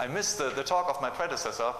I 0.00 0.06
missed 0.06 0.38
the, 0.38 0.48
the 0.48 0.64
talk 0.64 0.88
of 0.88 1.02
my 1.02 1.10
predecessor, 1.10 1.74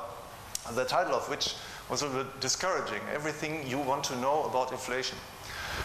the 0.74 0.84
title 0.84 1.14
of 1.14 1.26
which 1.30 1.54
was 1.88 2.02
a 2.02 2.08
bit 2.08 2.40
discouraging. 2.40 3.00
Everything 3.14 3.66
you 3.66 3.78
want 3.78 4.04
to 4.04 4.16
know 4.16 4.44
about 4.44 4.72
inflation. 4.72 5.16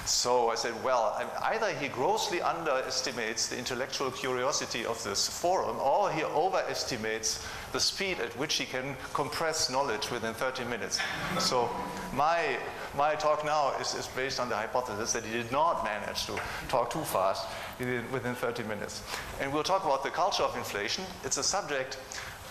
So 0.05 0.49
I 0.49 0.55
said, 0.55 0.73
well, 0.83 1.15
either 1.43 1.69
he 1.71 1.87
grossly 1.87 2.41
underestimates 2.41 3.47
the 3.47 3.57
intellectual 3.57 4.11
curiosity 4.11 4.85
of 4.85 5.01
this 5.05 5.29
forum, 5.29 5.77
or 5.79 6.11
he 6.11 6.25
overestimates 6.25 7.47
the 7.71 7.79
speed 7.79 8.19
at 8.19 8.37
which 8.37 8.55
he 8.55 8.65
can 8.65 8.97
compress 9.13 9.69
knowledge 9.69 10.11
within 10.11 10.33
30 10.33 10.65
minutes. 10.65 10.99
So 11.39 11.69
my, 12.13 12.57
my 12.97 13.15
talk 13.15 13.45
now 13.45 13.73
is, 13.79 13.93
is 13.95 14.07
based 14.07 14.39
on 14.39 14.49
the 14.49 14.55
hypothesis 14.55 15.13
that 15.13 15.23
he 15.23 15.31
did 15.31 15.51
not 15.51 15.83
manage 15.83 16.25
to 16.25 16.39
talk 16.67 16.89
too 16.89 17.03
fast 17.03 17.47
within 17.79 18.35
30 18.35 18.63
minutes. 18.63 19.03
And 19.39 19.51
we'll 19.51 19.63
talk 19.63 19.83
about 19.83 20.03
the 20.03 20.09
culture 20.09 20.43
of 20.43 20.55
inflation. 20.55 21.03
It's 21.23 21.37
a 21.37 21.43
subject 21.43 21.97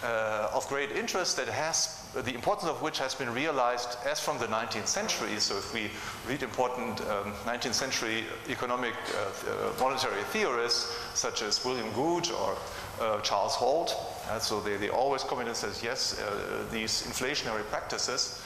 uh, 0.03 0.51
of 0.53 0.68
great 0.68 0.93
interest 0.93 1.37
that 1.37 1.49
has 1.49 2.04
the 2.15 2.35
importance 2.35 2.68
of 2.68 2.82
which 2.82 2.99
has 2.99 3.15
been 3.15 3.32
realized 3.32 3.96
as 4.04 4.21
from 4.21 4.39
the 4.39 4.46
19th 4.46 4.87
century. 4.87 5.39
So 5.39 5.57
if 5.57 5.73
we 5.73 5.91
read 6.29 6.43
important 6.43 7.01
um, 7.03 7.32
19th 7.45 7.75
century 7.75 8.25
economic 8.49 8.95
uh, 8.95 9.51
uh, 9.51 9.73
monetary 9.81 10.23
theorists 10.25 10.95
such 11.15 11.43
as 11.43 11.65
William 11.65 11.90
Gouge 11.93 12.31
or 12.31 12.57
uh, 13.01 13.21
Charles 13.21 13.54
Holt, 13.54 13.96
uh, 14.29 14.39
so 14.39 14.61
they, 14.61 14.76
they 14.76 14.90
always 14.90 15.23
comment 15.25 15.49
and 15.49 15.57
says, 15.57 15.82
yes, 15.82 16.21
uh, 16.21 16.65
these 16.71 17.03
inflationary 17.07 17.65
practices 17.65 18.43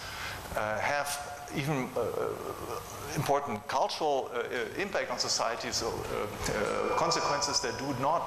have 0.55 1.28
even 1.57 1.89
uh, 1.97 2.01
uh, 2.01 2.29
important 3.17 3.67
cultural 3.69 4.31
uh, 4.35 4.43
impact 4.81 5.11
on 5.11 5.19
society, 5.19 5.71
so 5.73 5.93
consequences 6.97 7.61
that 7.61 7.79
do 7.79 7.95
not 8.03 8.23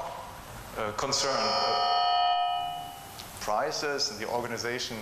concern 0.97 1.38
prices 3.41 4.11
and 4.11 4.20
the 4.20 4.27
organization 4.30 4.97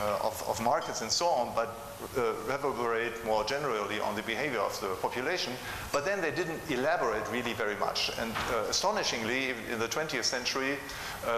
uh, 0.00 0.18
of, 0.22 0.42
of, 0.48 0.60
markets 0.62 1.02
and 1.02 1.10
so 1.10 1.26
on, 1.26 1.52
but 1.54 1.91
uh, 2.16 2.34
reverberate 2.46 3.24
more 3.24 3.44
generally 3.44 4.00
on 4.00 4.14
the 4.14 4.22
behavior 4.22 4.60
of 4.60 4.78
the 4.80 4.88
population. 4.96 5.52
But 5.92 6.04
then 6.04 6.20
they 6.20 6.30
didn't 6.30 6.60
elaborate 6.70 7.26
really 7.30 7.52
very 7.52 7.76
much. 7.76 8.10
And 8.18 8.32
uh, 8.52 8.64
astonishingly, 8.68 9.50
in 9.70 9.78
the 9.78 9.88
20th 9.88 10.24
century, 10.24 10.78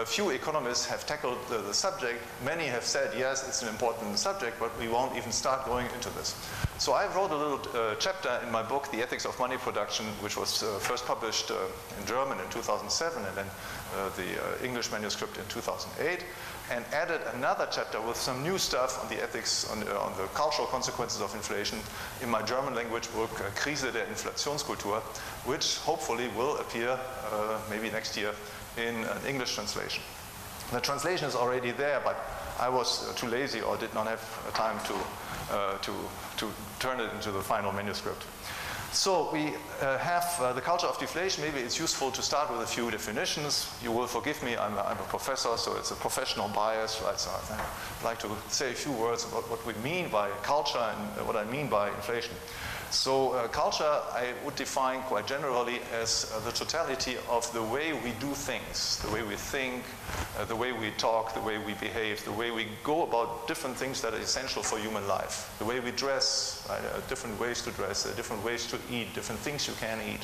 few 0.05 0.31
economists 0.31 0.85
have 0.85 1.05
tackled 1.05 1.37
the, 1.47 1.59
the, 1.59 1.73
subject. 1.73 2.21
Many 2.43 2.65
have 2.65 2.83
said, 2.83 3.13
yes, 3.17 3.47
it's 3.47 3.61
an 3.61 3.69
important 3.69 4.17
subject, 4.17 4.59
but 4.59 4.77
we 4.79 4.87
won't 4.87 5.15
even 5.15 5.31
start 5.31 5.65
going 5.65 5.85
into 5.93 6.09
this. 6.11 6.35
So 6.77 6.93
I 6.93 7.05
wrote 7.15 7.31
a 7.31 7.37
little 7.37 7.61
uh, 7.73 7.95
chapter 7.99 8.39
in 8.43 8.51
my 8.51 8.63
book, 8.63 8.91
The 8.91 9.01
Ethics 9.01 9.25
of 9.25 9.37
Money 9.39 9.57
Production, 9.57 10.05
which 10.21 10.35
was 10.35 10.63
uh, 10.63 10.79
first 10.79 11.05
published 11.05 11.51
uh, 11.51 11.55
in 11.99 12.05
German 12.05 12.39
in 12.39 12.49
2007 12.49 13.23
and 13.23 13.37
then 13.37 13.45
the 14.17 14.65
English 14.65 14.91
manuscript 14.91 15.37
in 15.37 15.45
2008 15.47 16.25
and 16.71 16.83
added 16.93 17.21
another 17.33 17.67
chapter 17.71 18.01
with 18.01 18.17
some 18.17 18.41
new 18.41 18.57
stuff 18.57 19.01
on 19.01 19.09
the 19.09 19.21
ethics, 19.21 19.69
on, 19.71 19.87
uh, 19.87 19.99
on 19.99 20.17
the 20.17 20.25
cultural 20.33 20.67
consequences 20.67 21.21
of 21.21 21.33
inflation 21.35 21.79
in 22.21 22.29
my 22.29 22.41
German 22.41 22.73
language 22.73 23.11
book, 23.13 23.29
uh, 23.39 23.49
Krise 23.55 23.91
der 23.91 24.05
Inflationskultur, 24.05 25.01
which 25.45 25.77
hopefully 25.79 26.27
will 26.29 26.57
appear 26.57 26.89
uh, 27.31 27.59
maybe 27.69 27.91
next 27.91 28.17
year 28.17 28.33
in 28.77 28.95
an 28.95 29.25
English 29.27 29.53
translation. 29.53 30.01
The 30.71 30.81
translation 30.81 31.27
is 31.27 31.35
already 31.35 31.71
there, 31.71 32.01
but 32.03 32.17
I 32.59 32.69
was 32.69 33.07
uh, 33.07 33.13
too 33.13 33.27
lazy 33.27 33.61
or 33.61 33.77
did 33.77 33.93
not 33.93 34.07
have 34.07 34.53
time 34.53 34.79
to, 34.85 35.53
uh, 35.53 35.77
to, 35.77 35.93
to 36.37 36.51
turn 36.79 36.99
it 36.99 37.13
into 37.13 37.31
the 37.31 37.41
final 37.41 37.71
manuscript. 37.71 38.23
So 38.95 39.29
we 39.33 39.51
uh, 39.81 39.97
have 39.97 40.23
uh, 40.39 40.53
the 40.53 40.61
culture 40.61 40.87
of 40.87 40.97
deflation. 40.97 41.43
Maybe 41.43 41.59
it's 41.59 41.77
useful 41.77 42.11
to 42.11 42.21
start 42.21 42.49
with 42.49 42.61
a 42.61 42.65
few 42.65 42.89
definitions. 42.89 43.69
You 43.83 43.91
will 43.91 44.07
forgive 44.07 44.41
me, 44.41 44.55
I'm 44.55 44.73
a, 44.77 44.81
I'm 44.83 44.97
a 44.97 45.09
professor, 45.09 45.57
so 45.57 45.75
it's 45.75 45.91
a 45.91 45.95
professional 45.95 46.47
bias, 46.47 47.01
right? 47.03 47.19
So 47.19 47.29
I'd 47.29 48.05
like 48.05 48.19
to 48.19 48.29
say 48.47 48.71
a 48.71 48.73
few 48.73 48.93
words 48.93 49.25
about 49.25 49.49
what 49.49 49.65
we 49.65 49.73
mean 49.83 50.07
by 50.07 50.29
culture 50.43 50.79
and 50.79 51.27
what 51.27 51.35
I 51.35 51.43
mean 51.43 51.67
by 51.67 51.89
inflation. 51.89 52.35
So 52.91 53.31
uh, 53.31 53.47
culture 53.47 53.83
I 53.83 54.33
would 54.43 54.55
define 54.55 55.01
quite 55.01 55.27
generally 55.27 55.79
as 55.93 56.31
uh, 56.33 56.39
the 56.39 56.51
totality 56.51 57.17
of 57.29 57.51
the 57.53 57.61
way 57.61 57.93
we 57.93 58.11
do 58.19 58.33
things, 58.33 58.99
the 59.01 59.11
way 59.11 59.23
we 59.23 59.35
think, 59.35 59.83
uh, 60.37 60.45
the 60.45 60.55
way 60.55 60.71
we 60.71 60.91
talk, 60.91 61.33
the 61.33 61.41
way 61.41 61.57
we 61.57 61.73
behave, 61.73 62.23
the 62.25 62.31
way 62.31 62.51
we 62.51 62.67
go 62.83 63.03
about 63.03 63.47
different 63.47 63.75
things 63.75 64.01
that 64.01 64.13
are 64.13 64.19
essential 64.19 64.63
for 64.63 64.79
human 64.79 65.07
life, 65.07 65.53
the 65.59 65.65
way 65.65 65.79
we 65.79 65.91
dress, 65.91 66.67
uh, 66.69 67.01
different 67.09 67.39
ways 67.39 67.61
to 67.61 67.71
dress, 67.71 68.05
uh, 68.05 68.13
different 68.15 68.43
ways 68.43 68.65
to 68.67 68.77
eat, 68.91 69.13
different 69.13 69.41
things 69.41 69.67
you 69.67 69.73
can 69.79 69.99
eat. 70.07 70.21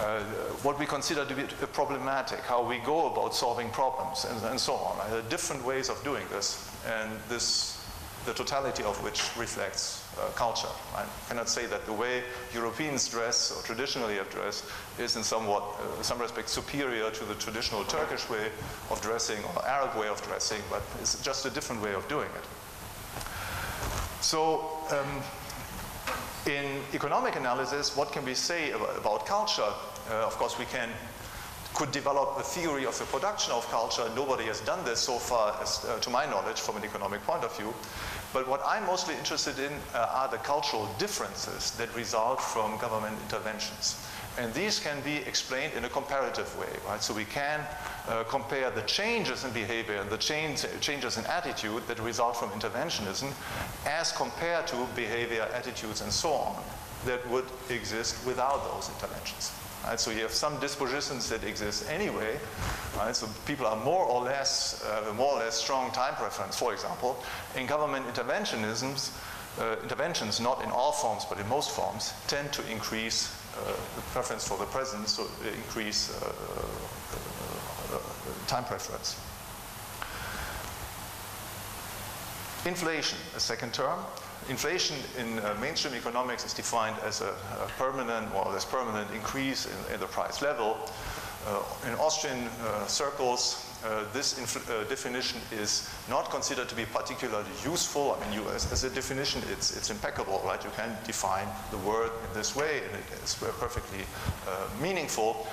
Uh, 0.00 0.20
what 0.62 0.78
we 0.78 0.86
consider 0.86 1.24
to 1.24 1.34
be 1.34 1.42
problematic, 1.72 2.38
how 2.40 2.62
we 2.62 2.78
go 2.78 3.10
about 3.12 3.34
solving 3.34 3.68
problems, 3.70 4.24
and, 4.26 4.40
and 4.44 4.60
so 4.60 4.74
on. 4.74 4.96
different 5.28 5.64
ways 5.64 5.88
of 5.88 6.02
doing 6.04 6.24
this, 6.30 6.70
and 6.86 7.10
this, 7.28 7.77
the 8.28 8.34
totality 8.34 8.82
of 8.82 9.02
which 9.02 9.22
reflects 9.38 10.04
uh, 10.18 10.28
culture. 10.34 10.68
I 10.94 11.04
cannot 11.28 11.48
say 11.48 11.64
that 11.66 11.86
the 11.86 11.92
way 11.94 12.22
Europeans 12.52 13.08
dress 13.08 13.50
or 13.50 13.62
traditionally 13.62 14.16
have 14.16 14.28
dressed 14.28 14.64
is 14.98 15.16
in 15.16 15.22
somewhat, 15.22 15.62
uh, 15.62 16.02
some 16.02 16.18
respects 16.20 16.52
superior 16.52 17.10
to 17.10 17.24
the 17.24 17.34
traditional 17.36 17.84
Turkish 17.84 18.28
way 18.28 18.50
of 18.90 19.00
dressing 19.00 19.42
or 19.44 19.66
Arab 19.66 19.96
way 19.96 20.08
of 20.08 20.20
dressing, 20.22 20.60
but 20.68 20.82
it's 21.00 21.22
just 21.22 21.46
a 21.46 21.50
different 21.50 21.80
way 21.82 21.94
of 21.94 22.06
doing 22.08 22.28
it. 22.36 22.44
So, 24.20 24.76
um, 24.90 25.22
in 26.44 26.82
economic 26.92 27.36
analysis, 27.36 27.96
what 27.96 28.12
can 28.12 28.26
we 28.26 28.34
say 28.34 28.72
about, 28.72 28.98
about 28.98 29.26
culture? 29.26 29.72
Uh, 30.10 30.26
of 30.26 30.36
course, 30.36 30.58
we 30.58 30.66
can 30.66 30.90
could 31.78 31.92
develop 31.92 32.36
a 32.38 32.42
theory 32.42 32.84
of 32.86 32.98
the 32.98 33.04
production 33.04 33.52
of 33.52 33.64
culture. 33.70 34.02
Nobody 34.16 34.44
has 34.46 34.60
done 34.62 34.84
this 34.84 34.98
so 34.98 35.16
far, 35.16 35.56
as, 35.62 35.84
uh, 35.84 35.98
to 36.00 36.10
my 36.10 36.26
knowledge, 36.26 36.60
from 36.60 36.76
an 36.76 36.84
economic 36.84 37.22
point 37.22 37.44
of 37.44 37.56
view. 37.56 37.72
But 38.32 38.46
what 38.46 38.60
I'm 38.66 38.84
mostly 38.86 39.14
interested 39.14 39.58
in 39.58 39.72
uh, 39.94 40.08
are 40.10 40.28
the 40.28 40.36
cultural 40.38 40.88
differences 40.98 41.70
that 41.72 41.94
result 41.94 42.40
from 42.40 42.76
government 42.78 43.16
interventions. 43.22 44.04
And 44.38 44.54
these 44.54 44.78
can 44.78 45.00
be 45.00 45.16
explained 45.16 45.72
in 45.74 45.84
a 45.84 45.88
comparative 45.88 46.56
way, 46.58 46.68
right? 46.86 47.02
So 47.02 47.12
we 47.12 47.24
can 47.24 47.60
uh, 48.06 48.22
compare 48.24 48.70
the 48.70 48.82
changes 48.82 49.44
in 49.44 49.50
behavior 49.52 49.96
and 49.96 50.08
the 50.10 50.18
change, 50.18 50.64
changes 50.80 51.18
in 51.18 51.26
attitude 51.26 51.86
that 51.88 51.98
result 51.98 52.36
from 52.36 52.50
interventionism 52.50 53.32
as 53.84 54.12
compared 54.12 54.66
to 54.68 54.86
behavior, 54.94 55.48
attitudes, 55.52 56.02
and 56.02 56.12
so 56.12 56.30
on 56.30 56.62
that 57.04 57.28
would 57.30 57.46
exist 57.70 58.24
without 58.26 58.62
those 58.72 58.88
interventions. 58.90 59.52
Right? 59.84 59.98
So 59.98 60.10
you 60.10 60.22
have 60.22 60.32
some 60.32 60.58
dispositions 60.60 61.28
that 61.28 61.44
exist 61.44 61.88
anyway. 61.90 62.38
Right? 62.96 63.14
So 63.14 63.28
people 63.46 63.66
are 63.66 63.76
more 63.84 64.04
or 64.04 64.22
less, 64.22 64.84
uh, 64.84 65.12
more 65.14 65.34
or 65.34 65.38
less 65.38 65.56
strong 65.56 65.90
time 65.92 66.14
preference, 66.14 66.58
for 66.58 66.72
example. 66.72 67.16
In 67.56 67.66
government 67.66 68.06
interventionisms, 68.06 69.12
uh, 69.58 69.76
interventions, 69.82 70.40
not 70.40 70.62
in 70.62 70.70
all 70.70 70.92
forms, 70.92 71.24
but 71.24 71.38
in 71.38 71.48
most 71.48 71.70
forms, 71.70 72.12
tend 72.26 72.52
to 72.52 72.62
increase 72.70 73.34
uh, 73.56 73.72
the 73.96 74.02
preference 74.12 74.46
for 74.46 74.56
the 74.58 74.66
present, 74.66 75.08
so 75.08 75.26
increase 75.56 76.10
uh, 76.22 76.32
uh, 77.94 77.98
time 78.46 78.64
preference. 78.64 79.20
Inflation, 82.66 83.18
a 83.36 83.40
second 83.40 83.72
term. 83.72 83.98
Inflation 84.48 84.96
in 85.18 85.38
uh, 85.40 85.54
mainstream 85.60 85.94
economics 85.94 86.44
is 86.44 86.54
defined 86.54 86.96
as 87.04 87.20
a, 87.20 87.28
a, 87.28 87.68
permanent, 87.76 88.32
more 88.32 88.46
or 88.46 88.52
less 88.52 88.64
permanent 88.64 89.10
increase 89.12 89.66
in, 89.66 89.94
in 89.94 90.00
the 90.00 90.06
price 90.06 90.40
level. 90.40 90.78
Uh, 91.46 91.62
in 91.86 91.94
Austrian 91.94 92.48
uh, 92.64 92.86
circles, 92.86 93.64
uh, 93.84 94.04
this 94.12 94.38
uh, 94.38 94.84
definition 94.88 95.40
is 95.52 95.88
not 96.08 96.30
considered 96.30 96.68
to 96.68 96.74
be 96.74 96.84
particularly 96.86 97.48
useful. 97.64 98.16
I 98.18 98.24
mean, 98.24 98.40
you, 98.40 98.48
as, 98.50 98.72
as, 98.72 98.84
a 98.84 98.90
definition, 98.90 99.42
it's, 99.50 99.76
it's 99.76 99.90
impeccable, 99.90 100.42
right? 100.44 100.62
You 100.64 100.70
can 100.76 100.96
define 101.06 101.46
the 101.70 101.78
word 101.78 102.10
in 102.28 102.34
this 102.34 102.56
way, 102.56 102.82
and 102.84 102.96
it 102.96 103.22
is 103.22 103.34
perfectly 103.34 104.00
uh, 104.48 104.66
meaningful. 104.82 105.46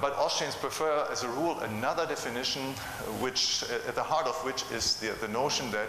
but 0.00 0.12
Austrians 0.18 0.56
prefer, 0.56 1.06
as 1.10 1.22
a 1.24 1.28
rule, 1.28 1.58
another 1.60 2.06
definition, 2.06 2.62
which, 3.18 3.64
at 3.88 3.94
the 3.94 4.02
heart 4.02 4.26
of 4.26 4.36
which 4.44 4.64
is 4.70 4.96
the, 4.96 5.12
the 5.20 5.28
notion 5.28 5.70
that 5.70 5.88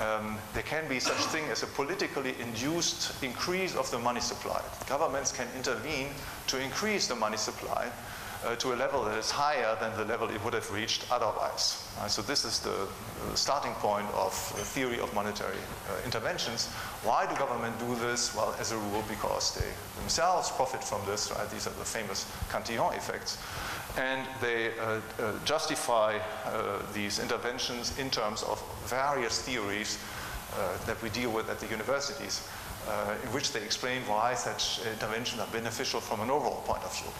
um, 0.00 0.38
there 0.54 0.62
can 0.62 0.88
be 0.88 0.98
such 0.98 1.16
thing 1.26 1.44
as 1.50 1.62
a 1.62 1.66
politically 1.66 2.34
induced 2.40 3.22
increase 3.22 3.76
of 3.76 3.90
the 3.90 3.98
money 3.98 4.20
supply. 4.20 4.60
Governments 4.88 5.30
can 5.32 5.46
intervene 5.56 6.08
to 6.48 6.60
increase 6.60 7.06
the 7.06 7.14
money 7.14 7.36
supply 7.36 7.90
uh, 8.44 8.54
to 8.56 8.74
a 8.74 8.76
level 8.76 9.04
that 9.04 9.16
is 9.16 9.30
higher 9.30 9.76
than 9.80 9.96
the 9.96 10.04
level 10.04 10.28
it 10.28 10.42
would 10.44 10.52
have 10.52 10.70
reached 10.70 11.06
otherwise. 11.10 11.88
Uh, 12.00 12.06
so 12.06 12.20
this 12.22 12.44
is 12.44 12.60
the, 12.60 12.88
the, 13.30 13.36
starting 13.36 13.72
point 13.74 14.06
of 14.14 14.32
the 14.56 14.64
theory 14.64 15.00
of 15.00 15.12
monetary 15.14 15.56
uh, 15.88 16.04
interventions. 16.04 16.66
Why 17.02 17.26
do 17.26 17.34
government 17.36 17.78
do 17.78 17.94
this? 17.96 18.34
Well, 18.34 18.54
as 18.58 18.72
a 18.72 18.76
rule, 18.76 19.04
because 19.08 19.54
they 19.54 19.70
themselves 20.00 20.50
profit 20.50 20.84
from 20.84 21.00
this. 21.06 21.30
Right? 21.30 21.48
These 21.50 21.66
are 21.66 21.76
the 21.78 21.84
famous 21.84 22.30
Cantillon 22.50 22.94
effects. 22.94 23.38
And 23.96 24.26
they 24.40 24.72
uh, 24.78 25.00
uh, 25.20 25.32
justify 25.44 26.18
uh, 26.44 26.82
these 26.92 27.20
interventions 27.20 27.96
in 27.98 28.10
terms 28.10 28.42
of 28.42 28.62
various 28.86 29.40
theories 29.40 29.98
that 30.86 31.00
we 31.02 31.08
deal 31.10 31.32
with 31.32 31.50
at 31.50 31.58
the 31.58 31.66
universities. 31.66 32.46
Uh, 32.86 33.14
in 33.22 33.32
which 33.32 33.50
they 33.52 33.62
explain 33.62 34.02
why 34.02 34.34
such 34.34 34.78
interventions 34.84 35.40
are 35.40 35.46
beneficial 35.46 36.00
from 36.00 36.20
an 36.20 36.28
overall 36.28 36.60
point 36.66 36.82
of 36.82 36.94
view. 36.94 37.10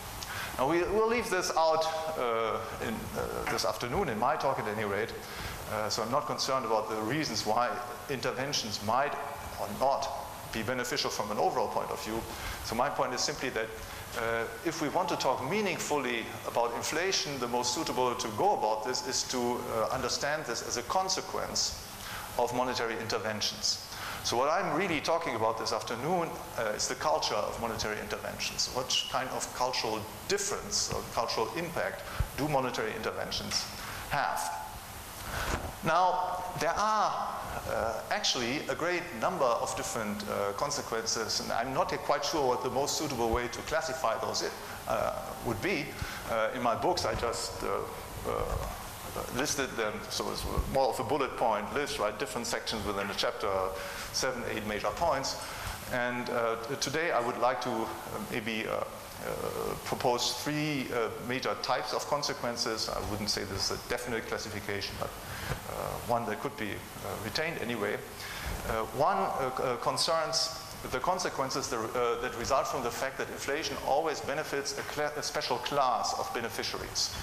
Now 0.59 0.69
we, 0.69 0.83
will 0.83 1.09
leave 1.09 1.31
this 1.31 1.51
out 1.57 1.87
uh, 2.19 2.61
in 2.87 2.95
uh, 3.17 3.51
this 3.51 3.65
afternoon, 3.65 4.11
in 4.11 4.19
my 4.19 4.37
talk 4.37 4.59
at 4.59 4.69
any 4.69 4.85
rate. 4.85 5.15
Uh, 5.73 5.89
so 5.89 6.03
I'm 6.03 6.11
not 6.11 6.27
concerned 6.27 6.67
about 6.67 6.91
the 6.91 7.01
reasons 7.01 7.47
why 7.47 7.71
interventions 8.11 8.85
might 8.85 9.15
or 9.59 9.69
not 9.81 10.07
be 10.53 10.63
beneficial 10.63 11.09
from 11.09 11.31
an 11.31 11.39
overall 11.39 11.69
point 11.69 11.91
of 11.91 12.05
view. 12.05 12.21
So 12.65 12.75
my 12.75 12.91
point 12.91 13.15
is 13.15 13.23
simply 13.23 13.49
that 13.51 13.69
uh, 14.19 14.45
if 14.65 14.81
we 14.81 14.89
want 14.89 15.09
to 15.09 15.17
talk 15.17 15.49
meaningfully 15.51 16.25
about 16.47 16.75
inflation, 16.75 17.39
the 17.41 17.49
most 17.49 17.75
suitable 17.75 18.15
to 18.15 18.29
go 18.37 18.55
about 18.55 18.85
this 18.85 19.07
is 19.09 19.23
to 19.25 19.39
uh, 19.39 19.89
understand 19.93 20.45
this 20.47 20.67
as 20.67 20.77
a 20.77 20.83
consequence 20.83 21.85
of 22.39 22.55
monetary 22.55 22.99
interventions. 23.01 23.87
So 24.25 24.39
what 24.39 24.49
I'm 24.49 24.75
really 24.75 25.01
talking 25.01 25.37
about 25.37 25.59
this 25.59 25.73
afternoon 25.73 26.31
uh, 26.59 26.73
is 26.75 26.89
the 26.89 26.95
culture 26.95 27.35
of 27.35 27.61
monetary 27.61 28.01
interventions. 28.01 28.69
What 28.73 28.97
kind 29.11 29.29
of 29.31 29.53
cultural 29.55 30.01
difference 30.29 30.91
or 30.93 31.03
cultural 31.13 31.49
impact 31.59 32.03
do 32.39 32.49
monetary 32.49 32.95
interventions 32.95 33.67
have? 34.11 34.64
Now, 35.85 36.43
there 36.61 36.75
are 36.77 37.35
uh, 37.69 38.01
actually 38.11 38.61
a 38.69 38.75
great 38.75 39.03
number 39.21 39.45
of 39.45 39.75
different 39.77 40.25
uh, 40.29 40.53
consequences, 40.53 41.41
and 41.41 41.53
I'm 41.53 41.75
not 41.75 41.89
quite 42.05 42.25
sure 42.25 42.47
what 42.49 42.63
the 42.63 42.71
most 42.71 42.97
suitable 42.97 43.31
way 43.31 43.49
to 43.49 43.59
classify 43.63 44.19
those 44.19 44.49
uh, 44.89 45.23
would 45.47 45.61
be. 45.63 45.87
Uh, 46.31 46.51
in 46.55 46.63
my 46.63 46.75
books, 46.75 47.05
I 47.05 47.15
just 47.15 47.63
uh, 47.63 47.79
uh, 48.29 48.43
listed 49.37 49.71
them, 49.77 49.93
so 50.11 50.31
it's 50.31 50.45
more 50.73 50.89
of 50.89 51.01
a 51.01 51.05
bullet 51.05 51.37
point 51.37 51.73
list, 51.75 51.99
right? 51.99 52.19
Different 52.19 52.47
sections 52.47 52.85
within 52.87 53.09
the 53.09 53.15
chapter, 53.15 53.51
seven, 54.13 54.43
eight 54.51 54.67
major 54.67 54.91
points. 54.97 55.37
And 55.93 56.27
today 56.81 57.13
I 57.13 57.21
would 57.21 57.39
like 57.39 57.61
to 57.61 57.87
maybe 58.33 58.65
uh, 59.25 59.75
propose 59.85 60.33
three 60.43 60.87
uh, 60.93 61.09
major 61.29 61.55
types 61.63 61.93
of 61.93 62.07
consequences. 62.09 62.89
I 62.89 63.01
wouldn't 63.11 63.31
say 63.31 63.45
this 63.45 63.71
is 63.71 63.79
a 63.79 63.89
definite 63.89 64.27
classification, 64.27 64.95
but 65.01 65.09
uh, 65.09 65.73
one 66.07 66.27
that 66.27 66.41
could 66.41 66.57
be 66.57 66.71
retained 67.25 67.59
anyway. 67.61 67.97
one 68.97 69.29
concerns 69.81 70.61
the 70.91 71.01
consequences 71.01 71.69
that, 71.69 71.79
uh, 71.79 72.21
that, 72.21 72.37
result 72.39 72.67
from 72.67 72.83
the 72.83 72.91
fact 72.91 73.19
that 73.19 73.29
inflation 73.31 73.77
always 73.87 74.21
benefits 74.21 74.79
a, 74.79 75.03
a 75.19 75.23
special 75.23 75.57
class 75.59 76.15
of 76.19 76.31
beneficiaries. 76.35 77.15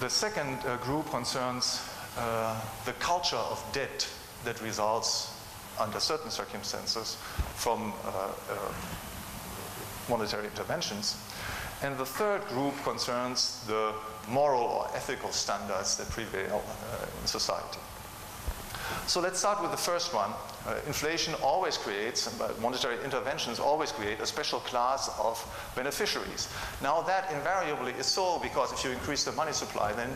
The 0.00 0.10
second 0.10 0.58
uh, 0.66 0.76
group 0.78 1.08
concerns 1.10 1.80
uh, 2.18 2.60
the 2.84 2.92
culture 2.94 3.36
of 3.36 3.64
debt 3.72 4.06
that 4.44 4.60
results 4.60 5.38
under 5.80 6.00
certain 6.00 6.30
circumstances 6.30 7.16
from 7.54 7.94
monetary 10.08 10.46
interventions. 10.46 11.16
And 11.82 11.96
the 11.96 12.06
third 12.06 12.46
group 12.48 12.74
concerns 12.84 13.64
the 13.66 13.92
moral 14.28 14.62
or 14.62 14.88
ethical 14.94 15.32
standards 15.32 15.96
that 15.96 16.08
prevail 16.10 16.62
uh, 16.64 17.06
in 17.20 17.26
society. 17.26 17.80
So 19.06 19.20
let's 19.20 19.38
start 19.38 19.60
with 19.60 19.70
the 19.70 19.76
first 19.76 20.14
one. 20.14 20.30
Uh, 20.66 20.78
inflation 20.86 21.34
always 21.42 21.76
creates, 21.76 22.30
monetary 22.60 23.02
interventions 23.04 23.58
always 23.58 23.90
create 23.90 24.20
a 24.20 24.26
special 24.26 24.60
class 24.60 25.10
of 25.18 25.42
beneficiaries. 25.74 26.48
Now 26.82 27.02
that 27.02 27.32
invariably 27.32 27.92
is 27.92 28.06
so 28.06 28.38
because 28.38 28.72
if 28.72 28.84
you 28.84 28.90
increase 28.90 29.24
the 29.24 29.32
money 29.32 29.52
supply, 29.52 29.92
then 29.92 30.10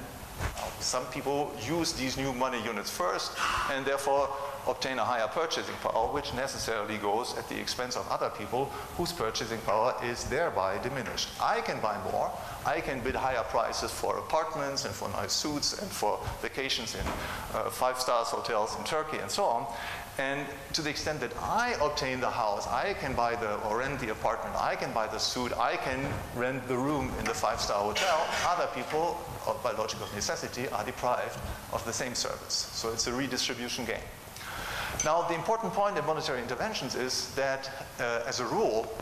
some 0.81 1.05
people 1.07 1.53
use 1.67 1.95
these 1.95 2.17
new 2.17 2.33
money 2.33 2.63
units 2.63 2.91
first 2.91 3.33
and 3.73 3.85
therefore 3.85 4.29
obtain 4.67 4.99
a 4.99 5.05
higher 5.05 5.29
purchasing 5.29 5.75
power, 5.77 6.13
which 6.13 6.35
necessarily 6.35 6.99
goes 6.99 7.37
at 7.39 7.49
the 7.49 7.59
expense 7.59 7.97
of 7.97 8.09
other 8.11 8.31
people 8.31 8.67
whose 8.97 9.13
purchasing 9.13 9.61
power 9.61 9.95
is 10.05 10.25
thereby 10.25 10.79
diminished. 10.83 11.29
I 11.41 11.61
can 11.61 11.81
buy 11.81 11.99
more, 12.11 12.31
I 12.65 12.81
can 12.81 13.01
bid 13.01 13.15
higher 13.15 13.45
prices 13.45 13.91
for 13.91 14.19
apartments 14.19 14.85
and 14.85 14.95
for 14.95 15.09
nice 15.11 15.33
suits 15.33 15.81
and 15.81 15.91
for 15.91 16.19
vacations 16.43 16.95
in 16.95 17.07
uh, 17.55 17.71
five 17.71 17.99
stars 17.99 18.29
hotels 18.29 18.77
in 18.79 18.85
Turkey 18.85 19.19
and 19.19 19.31
so 19.31 19.45
on. 19.45 19.67
And 20.19 20.47
to 20.73 20.81
the 20.81 20.89
extent 20.89 21.21
that 21.21 21.33
I 21.43 21.75
obtain 21.83 22.21
the 22.21 22.31
house, 22.31 22.67
I 22.67 22.95
can 22.95 23.15
buy 23.15 23.37
the 23.37 23.57
or 23.61 23.79
rent 23.79 24.01
the 24.01 24.11
apartment, 24.11 24.57
I 24.57 24.75
can 24.75 24.93
buy 24.93 25.07
the 25.07 25.19
suit, 25.19 25.53
I 25.59 25.77
can 25.77 26.01
rent 26.35 26.67
the 26.69 26.77
room 26.77 27.13
in 27.19 27.27
the 27.27 27.35
five-star 27.35 27.83
hotel. 27.83 28.27
Other 28.47 28.69
people, 28.75 29.21
by 29.63 29.73
logic 29.73 30.01
of 30.01 30.13
necessity, 30.15 30.69
are 30.69 30.85
deprived 30.85 31.39
of 31.73 31.85
the 31.85 31.93
same 31.93 32.15
service. 32.15 32.71
So 32.73 32.93
it's 32.93 33.07
a 33.07 33.13
redistribution 33.13 33.85
game. 33.85 34.01
Now, 35.07 35.23
the 35.23 35.37
important 35.37 35.73
point 35.73 35.97
in 35.97 36.05
monetary 36.05 36.43
interventions 36.43 36.97
is 36.97 37.33
that, 37.37 37.71
uh, 38.01 38.25
as 38.27 38.41
a 38.41 38.45
rule, 38.45 38.93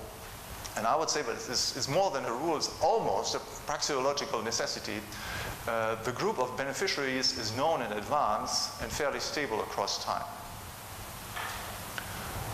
and 0.77 0.87
I 0.87 0.95
would 0.97 1.09
say, 1.09 1.23
but 1.23 1.35
it's, 1.37 1.49
it's, 1.49 1.89
more 1.89 2.11
than 2.11 2.27
a 2.27 2.31
rule, 2.31 2.59
it's 2.59 2.71
almost 2.83 3.35
a 3.35 3.39
praxeological 3.39 4.45
necessity, 4.45 5.01
uh, 5.67 5.95
the 6.03 6.13
group 6.13 6.39
of 6.39 6.55
beneficiaries 6.59 7.39
is 7.39 7.57
known 7.57 7.81
in 7.81 7.91
advance 7.93 8.79
and 8.83 8.93
fairly 8.93 9.19
stable 9.19 9.63
across 9.63 10.05
time. 10.05 10.25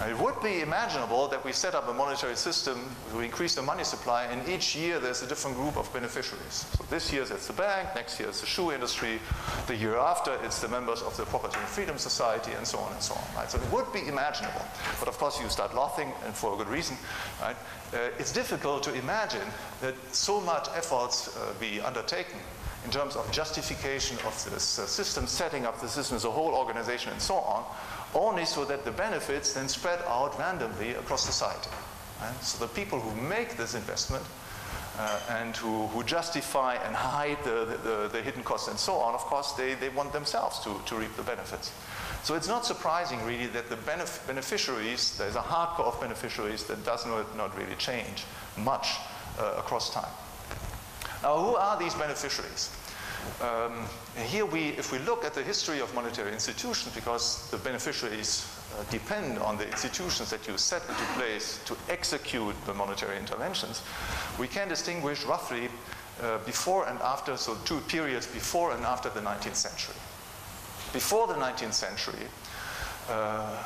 It 0.08 0.19
would 0.19 0.41
be 0.43 0.62
imaginable 0.62 1.29
that 1.29 1.44
we 1.44 1.52
set 1.52 1.75
up 1.75 1.87
a 1.87 1.93
monetary 1.93 2.35
system, 2.35 2.88
we 3.14 3.26
increase 3.26 3.55
the 3.55 3.62
money 3.62 3.85
supply, 3.85 4.25
and 4.25 4.49
each 4.49 4.75
year 4.75 4.99
there's 4.99 5.23
a 5.23 5.26
different 5.26 5.58
group 5.58 5.76
of 5.76 5.93
beneficiaries. 5.93 6.64
So 6.75 6.85
this 6.88 7.12
year 7.12 7.23
it's 7.23 7.47
the 7.47 7.52
bank, 7.52 7.91
next 7.94 8.19
year 8.19 8.31
it's 8.31 8.41
the 8.41 8.47
shoe 8.47 8.73
industry, 8.73 9.20
the 9.67 9.76
year 9.76 9.97
after 9.97 10.38
it's 10.43 10.61
the 10.61 10.69
members 10.69 11.02
of 11.02 11.14
the 11.19 11.26
Property 11.26 11.58
and 11.58 11.69
Freedom 11.69 11.99
Society, 11.99 12.52
and 12.52 12.67
so 12.67 12.79
on 12.79 12.93
and 12.93 13.02
so 13.02 13.14
on. 13.14 13.25
Right? 13.37 13.50
So 13.50 13.58
it 13.58 13.70
would 13.70 13.93
be 13.93 14.08
imaginable. 14.08 14.64
But 14.99 15.08
of 15.08 15.19
course 15.19 15.38
you 15.38 15.50
start 15.50 15.75
laughing, 15.75 16.11
and 16.25 16.35
for 16.35 16.55
a 16.55 16.56
good 16.56 16.69
reason. 16.69 16.96
Right? 17.43 17.56
Uh, 17.93 18.08
it's 18.19 18.32
difficult 18.32 18.82
to 18.85 18.94
imagine 18.94 19.46
that 19.82 19.94
so 20.14 20.41
much 20.41 20.69
efforts 20.75 21.37
uh, 21.37 21.53
be 21.61 21.79
undertaken 21.82 22.38
in 22.85 22.91
terms 22.91 23.14
of 23.17 23.31
justification 23.31 24.17
of 24.26 24.50
this 24.50 24.79
uh, 24.79 24.87
system, 24.87 25.26
setting 25.26 25.67
up 25.67 25.79
the 25.81 25.88
system 25.88 26.17
as 26.17 26.25
a 26.25 26.31
whole 26.31 26.55
organization 26.55 27.12
and 27.12 27.20
so 27.20 27.35
on, 27.37 27.64
only 28.15 28.45
so 28.45 28.65
that 28.65 28.85
the 28.85 28.91
benefits 28.91 29.53
then 29.53 29.69
spread 29.69 30.01
out 30.07 30.39
randomly 30.39 30.91
across 30.91 31.25
society. 31.25 31.71
Right? 32.21 32.43
So 32.43 32.65
the 32.65 32.73
people 32.73 33.01
who 33.01 33.21
make 33.21 33.57
this 33.57 33.75
investment 33.75 34.25
uh, 34.99 35.21
and 35.31 35.57
who, 35.57 35.87
who, 35.89 36.03
justify 36.05 36.75
and 36.75 36.95
hide 36.95 37.39
the, 37.45 37.79
the, 37.83 38.09
the, 38.12 38.21
hidden 38.21 38.43
costs 38.43 38.69
and 38.69 38.79
so 38.79 38.95
on, 38.97 39.15
of 39.15 39.21
course, 39.21 39.53
they, 39.53 39.75
they 39.75 39.89
want 39.89 40.12
themselves 40.12 40.59
to, 40.61 40.75
to 40.85 40.97
reap 40.97 41.15
the 41.17 41.23
benefits. 41.23 41.73
So 42.23 42.35
it's 42.35 42.49
not 42.49 42.67
surprising, 42.67 43.25
really, 43.25 43.47
that 43.49 43.71
the 43.71 43.77
benef 43.77 44.27
beneficiaries, 44.27 45.17
there's 45.17 45.37
a 45.37 45.41
hardcore 45.41 45.87
of 45.87 46.01
beneficiaries 46.01 46.65
that 46.65 46.85
does 46.85 47.06
not, 47.06 47.35
not 47.37 47.56
really 47.56 47.77
change 47.77 48.25
much 48.59 48.89
uh, 49.39 49.55
across 49.56 49.95
time. 49.95 50.13
Now, 51.23 51.39
who 51.39 51.55
are 51.55 51.79
these 51.79 51.95
beneficiaries? 51.95 52.71
Um, 53.40 53.87
here 54.17 54.44
we, 54.44 54.69
if 54.70 54.93
we 54.93 54.98
look 54.98 55.24
at 55.24 55.34
the 55.34 55.43
history 55.43 55.81
of 55.81 55.94
monetary 55.94 56.32
institutions, 56.32 56.94
because 56.94 57.50
the 57.50 57.56
beneficiaries 57.56 58.46
uh, 58.79 58.84
depend 58.91 59.39
on 59.39 59.56
the 59.56 59.67
institutions 59.67 60.31
that 60.31 60.46
you 60.46 60.58
set 60.58 60.82
into 60.82 61.05
place 61.17 61.60
to 61.65 61.77
execute 61.89 62.55
the 62.67 62.74
monetary 62.74 63.17
interventions, 63.17 63.82
we 64.39 64.46
can 64.46 64.69
distinguish 64.69 65.24
roughly 65.24 65.69
uh, 66.22 66.39
before 66.44 66.86
and 66.86 66.98
after, 67.00 67.36
so 67.36 67.56
two 67.65 67.81
periods 67.81 68.27
before 68.27 68.72
and 68.72 68.84
after 68.84 69.08
the 69.10 69.20
19th 69.20 69.56
century. 69.56 69.96
Before 70.93 71.27
the 71.27 71.34
19th 71.34 71.72
century, 71.72 72.27
uh, 73.08 73.62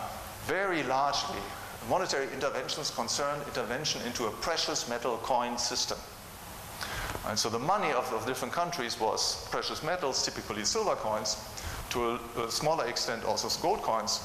very 0.46 0.82
largely, 0.84 1.40
monetary 1.88 2.28
interventions 2.32 2.90
concern 2.90 3.40
intervention 3.46 4.02
into 4.02 4.26
a 4.26 4.30
precious 4.30 4.88
metal 4.88 5.16
coin 5.18 5.58
system. 5.58 5.98
And 7.28 7.38
so 7.38 7.48
the 7.48 7.58
money 7.58 7.90
of, 7.92 8.12
of 8.12 8.26
different 8.26 8.52
countries 8.52 9.00
was 9.00 9.48
precious 9.50 9.82
metals, 9.82 10.24
typically 10.24 10.64
silver 10.64 10.96
coins, 10.96 11.36
to 11.90 12.18
a, 12.36 12.44
a 12.44 12.50
smaller 12.50 12.86
extent 12.86 13.24
also 13.24 13.48
gold 13.62 13.82
coins. 13.82 14.20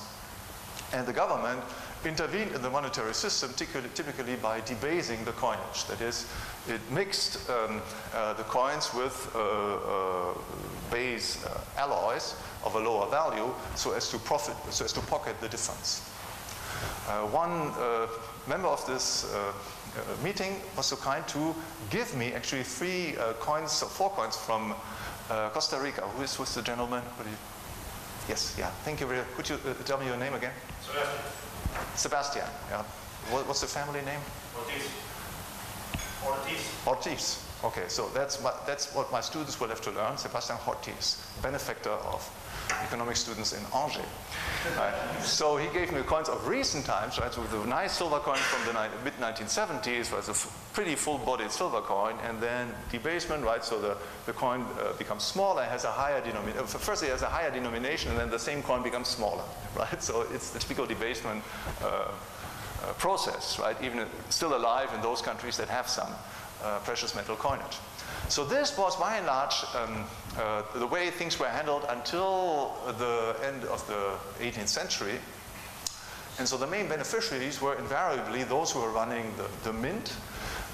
And 0.91 1.06
the 1.06 1.13
government 1.13 1.62
intervened 2.06 2.51
in 2.53 2.62
the 2.62 2.70
monetary 2.70 3.13
system 3.13 3.53
typically 3.56 4.36
by 4.38 4.62
debasing 4.62 5.24
the 5.25 5.34
coinage. 5.34 5.86
That 5.88 6.01
is, 6.01 6.27
it 6.68 6.79
mixed 6.91 7.50
um, 7.50 7.82
uh, 8.13 8.34
the 8.34 8.44
coins 8.44 8.94
with 8.94 9.32
uh, 9.36 9.39
uh, 9.39 10.34
base 10.91 11.46
uh, 11.46 11.62
alloys 11.77 12.36
of 12.63 12.75
a 12.75 12.79
lower 12.79 13.10
value 13.10 13.53
so 13.75 13.91
as 13.94 14.10
to 14.12 14.18
profit, 14.18 14.56
so 14.72 14.86
as 14.86 14.94
to 14.94 15.01
pocket 15.01 15.39
the 15.41 15.50
difference. 15.50 16.10
Uh, 17.08 17.22
one 17.27 17.74
uh, 17.77 18.08
member 18.50 18.68
of 18.68 18.86
this 18.88 19.32
uh, 19.34 19.53
meeting 20.24 20.56
was 20.75 20.88
so 20.88 20.96
kind 20.96 21.25
to 21.27 21.56
give 21.89 22.15
me 22.15 22.34
actually 22.34 22.63
three 22.63 23.15
uh, 23.18 23.34
coins, 23.34 23.82
four 23.82 24.10
coins 24.10 24.36
from 24.36 24.74
uh, 25.29 25.50
Costa 25.50 25.79
Rica. 25.79 26.01
Who 26.01 26.24
is 26.24 26.36
who's 26.36 26.53
the 26.56 26.62
gentleman? 26.62 27.03
You, 27.20 27.32
yes, 28.27 28.56
yeah. 28.58 28.72
Thank 28.84 29.01
you 29.01 29.08
very 29.08 29.20
much. 29.20 29.27
Could 29.36 29.50
you 29.50 29.56
uh, 29.56 29.74
tell 29.86 30.00
me 30.00 30.08
your 30.08 30.18
name 30.18 30.34
again? 30.34 30.51
Sebastian. 30.82 31.20
Sebastian, 31.96 32.50
yeah. 32.70 32.84
What, 33.29 33.48
what's 33.48 33.62
the 33.62 33.68
family 33.68 34.01
name? 34.01 34.20
Ortiz. 34.58 34.89
Ortiz. 36.25 36.88
Ortiz. 36.88 37.46
Okay, 37.63 37.88
so 37.88 38.10
that's, 38.13 38.41
my, 38.41 38.53
that's 38.65 38.96
what 38.96 39.12
my 39.12 39.22
students 39.22 39.60
will 39.60 39.68
have 39.68 39.82
to 39.82 39.91
learn. 39.91 40.18
Sebastian 40.18 40.58
Ortiz, 40.65 41.22
benefactor 41.41 41.91
of 41.91 42.24
economic 42.83 43.15
students 43.15 43.53
in 43.53 43.63
Angers. 43.73 44.05
Right? 44.77 44.93
So 45.21 45.57
he 45.57 45.67
gave 45.73 45.91
me 45.91 46.01
coins 46.01 46.29
of 46.29 46.47
recent 46.47 46.85
times, 46.85 47.19
right? 47.19 47.35
With 47.38 47.53
a 47.53 47.67
nice 47.67 47.93
silver 47.93 48.19
coin 48.19 48.38
from 48.38 48.65
the 48.65 48.89
mid-1970s 49.03 50.11
was 50.11 50.29
a 50.29 50.47
pretty 50.73 50.95
full-bodied 50.95 51.51
silver 51.51 51.81
coin, 51.81 52.15
and 52.27 52.39
then 52.41 52.73
debasement, 52.91 53.43
right? 53.43 53.63
So 53.63 53.79
the, 53.79 53.97
the 54.25 54.33
coin 54.33 54.65
uh, 54.79 54.93
becomes 54.97 55.23
smaller, 55.23 55.63
has 55.63 55.85
a 55.85 55.91
higher 55.91 56.21
denomination. 56.21 56.63
Uh, 56.63 56.65
first 56.65 57.03
it 57.03 57.09
has 57.09 57.21
a 57.21 57.27
higher 57.29 57.51
denomination, 57.51 58.11
and 58.11 58.19
then 58.19 58.29
the 58.29 58.39
same 58.39 58.61
coin 58.61 58.83
becomes 58.83 59.07
smaller, 59.07 59.43
right? 59.75 60.01
So 60.01 60.25
it's 60.33 60.51
the 60.51 60.59
typical 60.59 60.85
debasement 60.85 61.43
uh, 61.81 62.11
uh, 62.83 62.93
process, 62.93 63.59
right? 63.59 63.75
Even 63.81 64.05
still 64.29 64.55
alive 64.55 64.93
in 64.93 65.01
those 65.01 65.21
countries 65.21 65.57
that 65.57 65.69
have 65.69 65.88
some 65.88 66.09
uh, 66.63 66.79
precious 66.79 67.15
metal 67.15 67.36
coinage. 67.36 67.77
So 68.27 68.45
this 68.45 68.77
was 68.77 68.95
by 68.95 69.17
and 69.17 69.25
large 69.25 69.55
um, 69.75 70.05
uh, 70.38 70.62
the 70.75 70.86
way 70.86 71.09
things 71.09 71.39
were 71.39 71.48
handled 71.48 71.86
until 71.89 72.75
the 72.98 73.36
end 73.43 73.63
of 73.65 73.86
the 73.88 74.13
18th 74.43 74.67
century. 74.67 75.19
And 76.38 76.48
so 76.48 76.55
the 76.55 76.67
main 76.67 76.88
beneficiaries 76.88 77.62
were 77.62 77.75
invariably 77.75 78.43
those 78.43 78.71
who 78.71 78.79
were 78.81 78.91
running 78.91 79.33
the, 79.36 79.69
the 79.69 79.74
mint, 79.74 80.13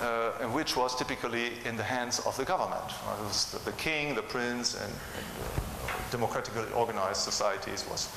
uh, 0.02 0.34
and 0.42 0.54
which 0.54 0.76
was 0.76 0.96
typically 0.96 1.54
in 1.66 1.78
the 1.78 1.84
hands 1.84 2.20
of 2.20 2.36
the 2.38 2.46
government. 2.46 2.84
Right? 3.08 3.20
It 3.20 3.24
was 3.24 3.52
the, 3.52 3.60
the, 3.60 3.78
king, 3.78 4.16
the 4.16 4.22
prince, 4.22 4.76
and, 4.76 4.92
and 4.92 5.26
uh, 5.42 6.12
democratically 6.12 6.72
organized 6.74 7.22
societies 7.22 7.86
was 7.90 8.10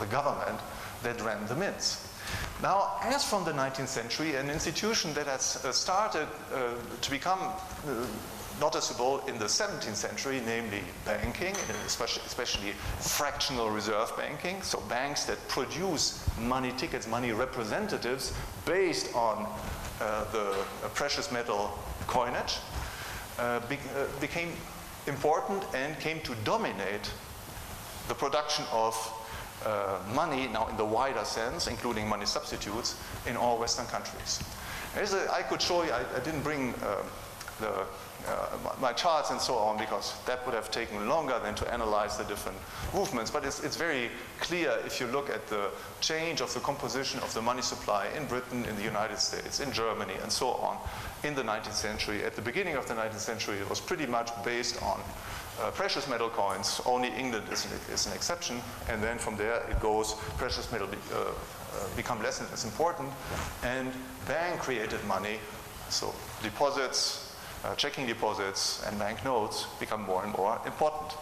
the 0.00 0.06
government 0.06 0.58
that 1.02 1.20
ran 1.22 1.46
the 1.46 1.54
mints. 1.54 2.05
Now, 2.62 2.92
as 3.02 3.24
from 3.24 3.44
the 3.44 3.52
19th 3.52 3.88
century, 3.88 4.36
an 4.36 4.48
institution 4.48 5.12
that 5.14 5.26
has 5.26 5.62
uh, 5.64 5.72
started 5.72 6.26
uh, 6.52 6.70
to 7.00 7.10
become 7.10 7.38
uh, 7.38 8.06
noticeable 8.60 9.20
in 9.26 9.38
the 9.38 9.44
17th 9.44 9.94
century, 9.94 10.40
namely 10.46 10.80
banking, 11.04 11.54
especially, 11.84 12.22
especially, 12.24 12.72
fractional 13.00 13.68
reserve 13.68 14.10
banking, 14.16 14.62
so 14.62 14.80
banks 14.88 15.24
that 15.24 15.36
produce 15.48 16.26
money 16.40 16.72
tickets, 16.78 17.06
money 17.06 17.32
representatives 17.32 18.32
based 18.64 19.14
on 19.14 19.46
uh, 20.00 20.24
the 20.32 20.50
uh, 20.50 20.88
precious 20.94 21.30
metal 21.30 21.78
coinage, 22.06 22.58
be, 23.68 23.76
became 24.20 24.50
important 25.06 25.62
and 25.74 25.98
came 26.00 26.20
to 26.20 26.34
dominate 26.36 27.10
the 28.08 28.14
production 28.14 28.64
of 28.72 28.94
uh, 29.64 29.98
money, 30.14 30.48
now 30.48 30.68
in 30.68 30.76
the 30.76 30.84
wider 30.84 31.24
sense, 31.24 31.66
including 31.66 32.08
money 32.08 32.26
substitutes, 32.26 32.96
in 33.26 33.36
all 33.36 33.58
Western 33.58 33.86
countries. 33.86 34.42
As 34.94 35.12
A, 35.12 35.32
I 35.32 35.42
could 35.42 35.60
show 35.60 35.82
you, 35.82 35.92
I, 35.92 36.04
I 36.14 36.20
didn't 36.20 36.42
bring 36.42 36.74
uh, 36.82 37.02
the 37.60 37.86
uh, 38.26 38.58
my 38.80 38.92
charts 38.92 39.30
and 39.30 39.40
so 39.40 39.54
on 39.54 39.78
because 39.78 40.14
that 40.26 40.44
would 40.44 40.54
have 40.54 40.70
taken 40.70 41.08
longer 41.08 41.38
than 41.44 41.54
to 41.54 41.72
analyze 41.72 42.16
the 42.16 42.24
different 42.24 42.58
movements. 42.92 43.30
But 43.30 43.44
it's, 43.44 43.62
it's 43.62 43.76
very 43.76 44.10
clear 44.40 44.76
if 44.84 45.00
you 45.00 45.06
look 45.06 45.30
at 45.30 45.46
the 45.46 45.70
change 46.00 46.40
of 46.40 46.52
the 46.52 46.60
composition 46.60 47.20
of 47.20 47.32
the 47.34 47.42
money 47.42 47.62
supply 47.62 48.08
in 48.16 48.26
Britain, 48.26 48.64
in 48.64 48.74
the 48.76 48.82
United 48.82 49.18
States, 49.18 49.60
in 49.60 49.70
Germany, 49.72 50.14
and 50.22 50.32
so 50.32 50.54
on 50.54 50.78
in 51.22 51.34
the 51.34 51.42
19th 51.42 51.72
century. 51.72 52.24
At 52.24 52.34
the 52.34 52.42
beginning 52.42 52.74
of 52.74 52.88
the 52.88 52.94
19th 52.94 53.18
century, 53.18 53.58
it 53.58 53.70
was 53.70 53.80
pretty 53.80 54.06
much 54.06 54.30
based 54.44 54.82
on 54.82 55.00
uh, 55.60 55.70
precious 55.70 56.08
metal 56.08 56.28
coins. 56.28 56.80
Only 56.84 57.08
England 57.08 57.46
is 57.50 57.64
an, 57.64 57.72
is 57.92 58.06
an, 58.06 58.12
exception. 58.12 58.60
And 58.88 59.02
then 59.02 59.18
from 59.18 59.36
there 59.36 59.62
it 59.70 59.80
goes, 59.80 60.14
precious 60.36 60.70
metal 60.70 60.86
be, 60.86 60.98
uh, 61.12 61.18
uh, 61.18 61.32
become 61.96 62.22
less 62.22 62.40
and 62.40 62.48
less 62.50 62.64
important. 62.64 63.10
And 63.62 63.92
bank 64.26 64.60
created 64.60 65.02
money, 65.04 65.38
so 65.88 66.14
deposits, 66.42 67.34
uh, 67.64 67.74
checking 67.74 68.06
deposits 68.06 68.82
and 68.86 68.98
bank 68.98 69.24
notes 69.24 69.66
become 69.80 70.02
more 70.02 70.22
and 70.24 70.32
more 70.36 70.60
important. 70.66 71.12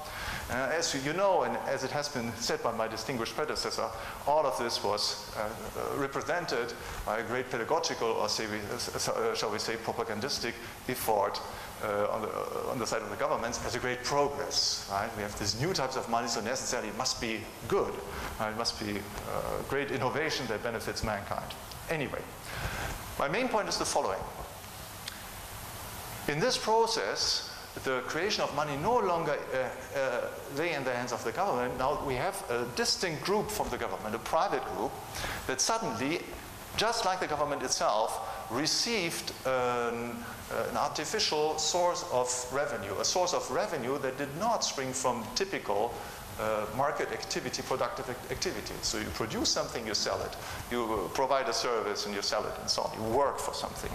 Uh, 0.50 0.70
as 0.76 0.94
you 1.06 1.12
know, 1.14 1.44
and 1.44 1.56
as 1.66 1.84
it 1.84 1.90
has 1.90 2.06
been 2.08 2.30
said 2.36 2.62
by 2.62 2.70
my 2.70 2.86
distinguished 2.86 3.34
predecessor, 3.34 3.88
all 4.26 4.44
of 4.44 4.58
this 4.58 4.84
was 4.84 5.34
uh, 5.38 5.98
represented 5.98 6.74
by 7.06 7.18
a 7.18 7.22
great 7.22 7.48
pedagogical, 7.50 8.08
or 8.08 8.28
shall 8.28 9.50
we 9.50 9.58
say, 9.58 9.76
propagandistic 9.76 10.54
effort 10.86 11.40
uh, 11.84 12.08
on, 12.10 12.22
the, 12.22 12.28
on, 12.70 12.78
the, 12.78 12.86
side 12.86 13.02
of 13.02 13.10
the 13.10 13.16
governments 13.16 13.64
as 13.66 13.74
a 13.74 13.78
great 13.78 14.02
progress. 14.04 14.88
Right? 14.90 15.10
We 15.16 15.22
have 15.22 15.38
these 15.38 15.60
new 15.60 15.72
types 15.72 15.96
of 15.96 16.08
money, 16.08 16.28
so 16.28 16.40
necessarily 16.40 16.88
it 16.88 16.96
must 16.96 17.20
be 17.20 17.40
good. 17.68 17.92
Right? 18.40 18.50
It 18.50 18.56
must 18.56 18.80
be 18.80 19.00
great 19.68 19.90
innovation 19.90 20.46
that 20.48 20.62
benefits 20.62 21.04
mankind. 21.04 21.52
Anyway, 21.90 22.22
my 23.18 23.28
main 23.28 23.48
point 23.48 23.68
is 23.68 23.78
the 23.78 23.84
following. 23.84 24.20
In 26.28 26.40
this 26.40 26.56
process, 26.56 27.54
the 27.82 28.00
creation 28.06 28.42
of 28.42 28.54
money 28.54 28.76
no 28.76 28.98
longer 28.98 29.36
uh, 29.52 29.98
uh, 29.98 30.28
lay 30.56 30.74
in 30.74 30.84
the 30.84 30.92
hands 30.92 31.12
of 31.12 31.22
the 31.24 31.32
government. 31.32 31.76
Now 31.78 32.02
we 32.06 32.14
have 32.14 32.42
a 32.48 32.66
distinct 32.76 33.24
group 33.24 33.50
from 33.50 33.68
the 33.68 33.76
government, 33.76 34.14
a 34.14 34.18
private 34.20 34.64
group, 34.76 34.92
that 35.46 35.60
suddenly, 35.60 36.20
just 36.76 37.04
like 37.04 37.20
the 37.20 37.26
government 37.26 37.62
itself, 37.62 38.30
received 38.50 39.32
an, 39.46 40.16
uh, 40.52 40.66
an 40.70 40.76
artificial 40.76 41.58
source 41.58 42.04
of 42.12 42.28
revenue, 42.52 42.94
a 43.00 43.04
source 43.04 43.32
of 43.32 43.48
revenue 43.50 43.98
that 43.98 44.18
did 44.18 44.34
not 44.38 44.64
spring 44.64 44.92
from 44.92 45.24
typical 45.34 45.94
uh, 46.40 46.66
market 46.76 47.10
activity, 47.12 47.62
productive 47.62 48.08
activity. 48.30 48.74
So 48.82 48.98
you 48.98 49.06
produce 49.14 49.48
something, 49.48 49.86
you 49.86 49.94
sell 49.94 50.20
it. 50.22 50.36
You 50.70 51.08
provide 51.14 51.48
a 51.48 51.52
service 51.52 52.06
and 52.06 52.14
you 52.14 52.22
sell 52.22 52.44
it 52.44 52.52
and 52.60 52.68
so 52.68 52.82
on. 52.82 52.98
You 52.98 53.16
work 53.16 53.38
for 53.38 53.54
something 53.54 53.90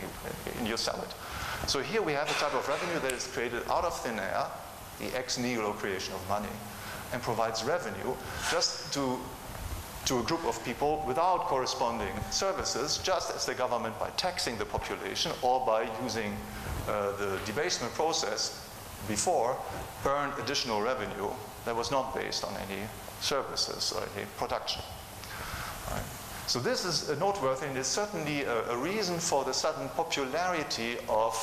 and 0.58 0.68
you 0.68 0.78
sell 0.78 1.00
it. 1.02 1.70
So 1.70 1.82
here 1.82 2.02
we 2.02 2.14
have 2.14 2.30
a 2.30 2.34
type 2.34 2.54
of 2.54 2.68
revenue 2.68 3.00
that 3.02 3.12
is 3.12 3.28
created 3.28 3.64
out 3.70 3.84
of 3.84 4.00
thin 4.00 4.18
air, 4.18 4.46
the 5.00 5.18
ex 5.18 5.38
nihilo 5.38 5.74
creation 5.74 6.14
of 6.14 6.30
money, 6.30 6.48
and 7.12 7.22
provides 7.22 7.64
revenue 7.64 8.16
just 8.50 8.94
to, 8.94 9.20
to 10.06 10.20
a 10.20 10.24
group 10.24 10.44
of 10.46 10.64
people 10.64 11.04
without 11.06 11.46
corresponding 11.46 12.14
services, 12.32 13.00
just 13.04 13.36
as 13.36 13.46
the 13.46 13.54
government 13.54 13.98
by 14.00 14.10
taxing 14.12 14.58
the 14.58 14.66
population 14.66 15.32
or 15.42 15.66
by 15.66 15.90
using 16.04 16.36
uh, 16.88 17.12
the 17.18 17.40
debasement 17.46 17.94
process 17.94 18.68
before 19.08 19.58
earned 20.06 20.34
additional 20.40 20.82
revenue 20.82 21.30
that 21.66 21.76
was 21.76 21.92
not 21.92 22.16
based 22.16 22.44
on 22.44 22.54
any 22.58 22.82
services 23.22 23.94
or 23.96 24.04
any 24.16 24.26
production. 24.38 24.82
Right. 25.92 26.04
So 26.48 26.60
this 26.60 26.84
is 26.84 27.10
noteworthy 27.20 27.68
and 27.68 27.78
is 27.78 27.88
certainly 27.88 28.44
a, 28.44 28.72
a, 28.72 28.78
reason 28.78 29.20
for 29.20 29.44
the 29.44 29.54
sudden 29.54 29.88
popularity 29.90 30.98
of 31.08 31.36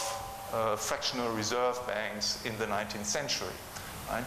uh, 0.52 0.74
fractional 0.74 1.30
reserve 1.32 1.78
banks 1.86 2.44
in 2.44 2.58
the 2.58 2.66
19th 2.66 3.04
century. 3.04 3.54
Right? 4.10 4.24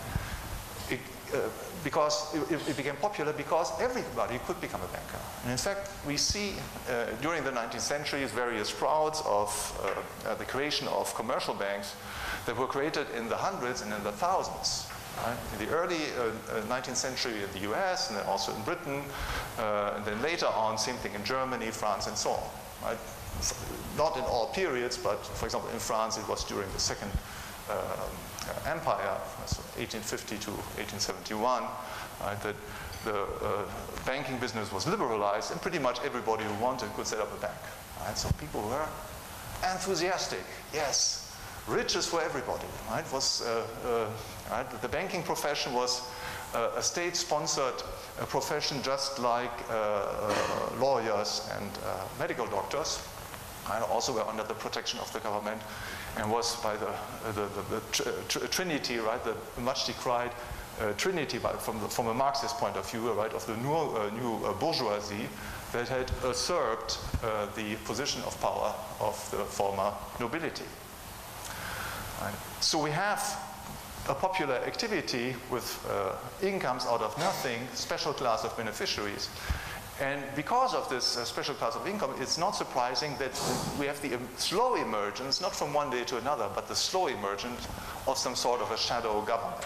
It, 0.90 1.00
uh, 1.34 1.50
because 1.84 2.34
it, 2.36 2.60
it, 2.68 2.78
became 2.78 2.96
popular 2.98 3.34
because 3.34 3.72
everybody 3.80 4.40
could 4.46 4.60
become 4.60 4.82
a 4.82 4.88
banker. 4.88 5.20
And 5.44 5.52
in 5.52 5.58
fact, 5.58 5.92
we 6.06 6.18
see 6.18 6.54
uh, 6.90 7.06
during 7.22 7.44
the 7.44 7.52
19th 7.52 7.80
century 7.80 8.26
various 8.26 8.70
sprouts 8.70 9.22
of 9.26 9.50
uh, 10.26 10.30
uh, 10.30 10.36
the 10.36 10.46
creation 10.46 10.88
of 10.88 11.14
commercial 11.16 11.54
banks 11.54 11.96
that 12.46 12.58
were 12.58 12.68
created 12.68 13.08
in 13.16 13.30
the 13.30 13.38
hundreds 13.38 13.82
and 13.82 13.94
in 13.94 14.04
the 14.04 14.12
thousands. 14.12 14.88
Right? 15.26 15.38
In 15.54 15.66
the 15.66 15.74
early 15.74 15.98
uh, 16.18 16.62
19th 16.68 16.90
uh, 16.90 16.94
century 16.96 17.44
in 17.44 17.52
the 17.54 17.72
US 17.72 18.10
and 18.10 18.18
then 18.18 18.26
also 18.26 18.54
in 18.56 18.62
Britain, 18.64 19.04
uh, 19.58 19.94
and 19.96 20.06
then 20.06 20.22
later 20.22 20.48
on, 20.48 20.78
same 20.78 20.96
thing 20.96 21.14
in 21.14 21.24
Germany, 21.24 21.72
France, 21.72 22.08
and 22.08 22.18
so 22.18 22.32
on. 22.32 22.50
Right? 22.84 22.98
Not 23.98 24.18
in 24.18 24.24
all 24.24 24.48
periods, 24.54 24.98
but 24.98 25.26
for 25.26 25.46
example, 25.46 25.70
in 25.72 25.80
France, 25.80 26.18
it 26.18 26.28
was 26.28 26.44
during 26.44 26.72
the 26.74 26.80
Second 26.80 27.12
Empire, 28.66 29.18
so 29.46 29.62
1850 29.78 30.38
to 30.38 30.52
1871, 30.82 31.64
right, 32.22 32.42
that 32.42 32.56
the 33.06 33.24
uh, 33.24 33.64
banking 34.06 34.38
business 34.38 34.72
was 34.72 34.88
liberalized, 34.88 35.52
and 35.52 35.62
pretty 35.62 35.80
much 35.80 36.00
everybody 36.04 36.44
who 36.44 36.54
wanted 36.64 36.92
could 36.94 37.08
set 37.08 37.20
up 37.20 37.32
a 37.38 37.42
bank. 37.42 37.62
Right? 38.02 38.18
So 38.18 38.30
people 38.40 38.62
were 38.62 38.86
enthusiastic. 39.72 40.44
Yes, 40.74 41.36
riches 41.68 42.06
for 42.08 42.22
everybody. 42.22 42.68
Right? 42.90 43.06
Was 43.14 43.42
uh, 43.42 43.66
uh 43.86 44.10
Right? 44.52 44.82
The 44.82 44.88
banking 44.88 45.22
profession 45.22 45.74
was 45.74 46.02
uh, 46.56 46.72
a 46.76 46.82
state-sponsored 46.82 47.84
uh, 48.20 48.26
profession 48.26 48.82
just 48.82 49.20
like 49.20 49.52
uh, 49.70 50.34
lawyers 50.80 51.48
and 51.56 51.70
medical 52.18 52.48
doctors. 52.48 53.08
Also 53.92 54.14
were 54.14 54.28
under 54.28 54.42
the 54.44 54.56
protection 54.56 55.00
of 55.00 55.14
the 55.14 55.20
government 55.20 55.62
and 56.18 56.32
was 56.32 56.56
by 56.64 56.76
the, 56.78 56.88
uh, 56.88 57.32
the, 57.34 57.48
the, 57.48 57.76
the 57.76 57.82
tr 57.92 58.10
uh, 58.10 58.12
tr 58.28 58.40
Trinity, 58.48 58.98
right, 58.98 59.24
the 59.24 59.36
much 59.62 59.86
decried 59.86 60.32
uh, 60.80 60.94
Trinity 60.94 61.38
from, 61.38 61.80
the, 61.82 61.88
from 61.88 62.08
a 62.08 62.14
Marxist 62.14 62.58
point 62.58 62.76
of 62.76 62.90
view, 62.90 63.12
right, 63.12 63.34
of 63.34 63.46
the 63.46 63.56
new, 63.58 63.74
uh, 63.74 64.10
new 64.14 64.54
bourgeoisie 64.60 65.28
that 65.72 65.88
had 65.88 66.12
usurped 66.24 66.98
the 67.56 67.76
position 67.86 68.24
of 68.24 68.40
power 68.42 68.74
of 69.00 69.32
the 69.32 69.38
former 69.46 69.94
nobility. 70.20 70.66
Right. 72.22 72.34
So 72.60 72.82
we 72.82 72.90
have 72.90 73.22
a 74.10 74.16
popular 74.16 74.56
activity 74.56 75.36
with 75.52 75.86
uh, 75.90 76.16
incomes 76.42 76.86
out 76.86 77.02
of 77.02 77.18
nothing, 77.20 77.68
special 77.74 78.14
class 78.14 78.44
of 78.44 78.58
beneficiaries. 78.58 79.30
And 80.02 80.24
because 80.34 80.74
of 80.74 80.90
this 80.90 81.18
uh, 81.18 81.26
special 81.26 81.56
class 81.56 81.76
of 81.76 81.86
income, 81.86 82.14
it's 82.20 82.38
not 82.38 82.52
surprising 82.52 83.18
that 83.20 83.32
we 83.78 83.86
have 83.86 84.02
the 84.02 84.18
slow 84.38 84.76
emergence, 84.76 85.42
not 85.42 85.54
from 85.54 85.74
one 85.74 85.90
day 85.90 86.06
to 86.06 86.18
another, 86.18 86.50
but 86.56 86.68
the 86.68 86.76
slow 86.76 87.08
emergence 87.08 87.68
of 88.08 88.18
some 88.18 88.36
sort 88.36 88.62
of 88.62 88.72
a 88.72 88.78
shadow 88.78 89.22
government. 89.22 89.66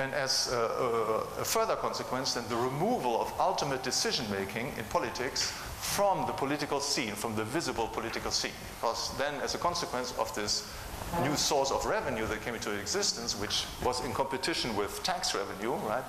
And 0.00 0.14
as 0.14 0.48
uh, 0.50 1.26
a 1.38 1.44
further 1.44 1.76
consequence, 1.76 2.32
then 2.32 2.44
the 2.48 2.56
removal 2.56 3.20
of 3.20 3.32
ultimate 3.38 3.82
decision 3.82 4.24
making 4.30 4.68
in 4.78 4.84
politics 4.84 5.50
from 5.82 6.26
the 6.26 6.32
political 6.32 6.80
scene, 6.80 7.12
from 7.12 7.34
the 7.36 7.44
visible 7.44 7.88
political 7.88 8.30
scene. 8.30 8.52
Because 8.80 9.16
then, 9.18 9.34
as 9.42 9.54
a 9.54 9.58
consequence 9.58 10.16
of 10.18 10.34
this 10.34 10.72
new 11.20 11.36
source 11.36 11.70
of 11.70 11.84
revenue 11.84 12.26
that 12.26 12.40
came 12.42 12.54
into 12.54 12.70
existence, 12.70 13.38
which 13.38 13.66
was 13.84 14.02
in 14.04 14.12
competition 14.12 14.74
with 14.76 15.02
tax 15.02 15.34
revenue, 15.34 15.74
right? 15.86 16.04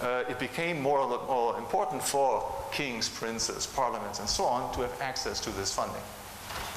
Uh, 0.00 0.24
it 0.28 0.38
became 0.38 0.80
more, 0.80 1.06
more 1.26 1.56
important 1.58 2.02
for 2.02 2.50
kings, 2.72 3.08
princes, 3.08 3.66
parliaments, 3.66 4.18
and 4.18 4.28
so 4.28 4.44
on 4.44 4.72
to 4.74 4.80
have 4.80 5.00
access 5.00 5.40
to 5.40 5.50
this 5.50 5.72
funding. 5.72 6.02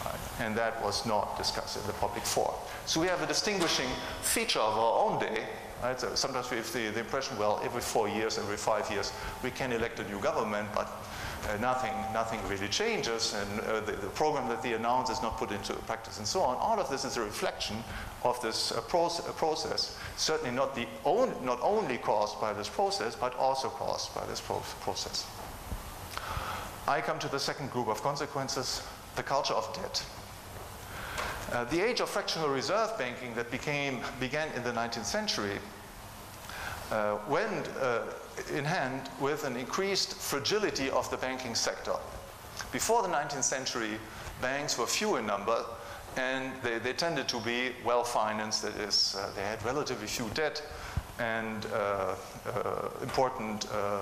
Right? 0.06 0.20
And 0.40 0.56
that 0.56 0.82
was 0.84 1.06
not 1.06 1.38
discussed 1.38 1.78
in 1.78 1.88
the 1.88 1.94
public 1.94 2.24
forum. 2.24 2.56
So 2.86 3.02
we 3.02 3.08
have 3.08 3.22
a 3.22 3.28
distinguishing 3.28 3.90
feature 4.22 4.60
of 4.60 4.78
our 4.78 5.10
own 5.10 5.20
day. 5.20 5.44
Right? 5.82 6.00
So 6.00 6.14
sometimes 6.14 6.52
we 6.52 6.58
have 6.58 6.72
the, 6.72 6.90
the 6.90 7.00
impression, 7.00 7.38
well, 7.40 7.60
every 7.64 7.82
four 7.82 8.08
years, 8.08 8.38
every 8.38 8.58
five 8.58 8.90
years, 8.92 9.12
we 9.44 9.50
can 9.50 9.72
elect 9.72 10.00
a 10.00 10.08
new 10.08 10.20
government, 10.20 10.70
but 10.76 10.88
uh, 11.48 11.58
nothing, 11.58 11.94
nothing 12.14 12.40
really 12.48 12.68
changes, 12.68 13.34
and 13.34 13.60
uh, 13.62 13.80
the, 13.82 13.92
the, 13.94 14.08
program 14.08 14.48
that 14.50 14.62
they 14.62 14.74
announce 14.74 15.10
is 15.10 15.22
not 15.22 15.38
put 15.38 15.52
into 15.52 15.74
practice, 15.74 16.18
and 16.18 16.28
so 16.28 16.42
on. 16.42 16.58
All 16.58 16.80
of 16.80 16.90
this 16.90 17.06
is 17.06 17.18
a 17.18 17.22
reflection 17.22 17.78
of 18.24 18.42
this 18.42 18.72
uh, 18.72 18.82
proce 18.82 19.20
uh, 19.20 19.32
process, 19.34 19.98
certainly 20.18 20.56
not, 20.56 20.76
the 20.76 20.88
own, 21.04 21.34
not 21.44 21.60
only 21.62 21.98
caused 21.98 22.40
by 22.42 22.54
this 22.54 22.70
process, 22.70 23.16
but 23.16 23.36
also 23.36 23.70
caused 23.70 24.14
by 24.16 24.26
this 24.26 24.42
pro 24.42 24.58
process. 24.82 25.28
I 26.88 27.02
come 27.02 27.20
to 27.20 27.28
the 27.28 27.40
second 27.40 27.72
group 27.72 27.88
of 27.88 28.02
consequences, 28.02 28.82
the 29.16 29.24
culture 29.24 29.54
of 29.54 29.74
debt. 29.76 30.04
Uh, 31.52 31.64
the 31.66 31.82
age 31.82 32.00
of 32.00 32.10
fractional 32.10 32.50
reserve 32.50 32.98
banking 32.98 33.36
that 33.36 33.52
became, 33.52 34.02
began 34.20 34.48
in 34.56 34.64
the 34.64 34.72
19th 34.72 35.06
century 35.06 35.60
uh, 36.96 37.18
went 37.28 37.70
uh, 37.82 38.04
in 38.54 38.64
hand 38.64 39.10
with 39.20 39.44
an 39.44 39.58
increased 39.58 40.14
fragility 40.14 40.90
of 40.92 41.10
the 41.12 41.18
banking 41.18 41.54
sector. 41.54 41.96
Before 42.72 43.02
the 43.02 43.10
19th 43.10 43.44
century, 43.44 44.00
banks 44.42 44.78
were 44.78 44.88
few 44.88 45.18
in 45.18 45.26
number 45.26 45.66
and 46.16 46.54
they, 46.64 46.80
they 46.80 46.94
tended 46.94 47.28
to 47.28 47.42
be 47.42 47.72
well 47.84 48.06
financed, 48.06 48.62
that 48.62 48.76
is, 48.78 49.18
uh, 49.20 49.30
they 49.36 49.42
had 49.42 49.62
relatively 49.66 50.08
few 50.08 50.30
debt 50.34 50.64
and 51.20 51.66
uh, 51.74 52.16
uh, 52.46 52.90
important 53.02 53.68
uh, 53.74 54.02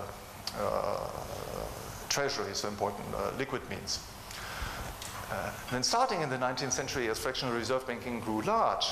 treasuries, 2.10 2.64
important 2.64 3.08
liquid 3.40 3.68
means. 3.72 4.06
then 5.72 5.82
starting 5.82 6.22
in 6.22 6.30
the 6.30 6.38
19th 6.38 6.74
century, 6.74 7.10
as 7.10 7.18
fractional 7.18 7.56
reserve 7.56 7.88
banking 7.88 8.20
grew 8.20 8.42
large, 8.44 8.86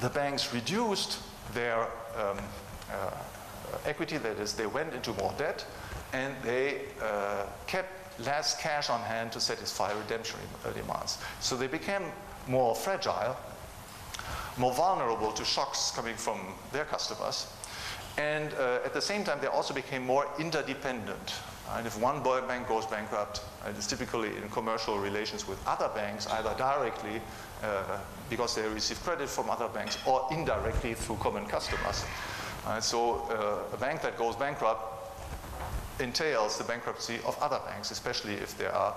the 0.00 0.08
banks 0.08 0.52
reduced 0.52 1.20
their 1.54 1.86
um, 2.16 2.38
equity, 3.84 4.18
that 4.18 4.38
is, 4.38 4.54
they 4.54 4.66
went 4.66 4.94
into 4.94 5.12
more 5.14 5.32
debt 5.38 5.64
and 6.12 6.34
they 6.42 6.82
uh, 7.02 7.46
kept 7.66 8.20
less 8.20 8.60
cash 8.60 8.90
on 8.90 9.00
hand 9.00 9.32
to 9.32 9.40
satisfy 9.40 9.92
redemption 9.92 10.38
demands. 10.74 11.18
So 11.40 11.56
they 11.56 11.66
became 11.66 12.02
more 12.46 12.74
fragile, 12.74 13.36
more 14.58 14.74
vulnerable 14.74 15.32
to 15.32 15.44
shocks 15.44 15.92
coming 15.94 16.16
from 16.16 16.38
their 16.72 16.84
customers. 16.84 17.46
And 18.18 18.52
uh, 18.54 18.80
at 18.84 18.92
the 18.92 19.00
same 19.00 19.24
time, 19.24 19.38
they 19.40 19.46
also 19.46 19.72
became 19.72 20.04
more 20.04 20.26
interdependent. 20.38 21.34
And 21.70 21.86
if 21.86 21.98
one 21.98 22.22
bank 22.22 22.68
goes 22.68 22.84
bankrupt, 22.84 23.40
it 23.66 23.78
is 23.78 23.86
typically 23.86 24.36
in 24.36 24.48
commercial 24.50 24.98
relations 24.98 25.48
with 25.48 25.58
other 25.66 25.88
banks, 25.94 26.26
either 26.26 26.54
directly 26.58 27.22
uh, 27.62 27.98
because 28.28 28.54
they 28.54 28.68
receive 28.68 29.02
credit 29.02 29.28
from 29.28 29.48
other 29.48 29.68
banks 29.68 29.96
or 30.06 30.26
indirectly 30.30 30.92
through 30.92 31.16
common 31.16 31.46
customers. 31.46 32.04
Uh, 32.66 32.80
so 32.80 33.22
uh, 33.30 33.74
a 33.74 33.76
bank 33.78 34.02
that 34.02 34.16
goes 34.16 34.36
bankrupt 34.36 34.92
entails 36.00 36.58
the 36.58 36.64
bankruptcy 36.64 37.18
of 37.26 37.36
other 37.40 37.60
banks, 37.66 37.90
especially 37.90 38.34
if 38.34 38.56
they 38.56 38.66
are 38.66 38.94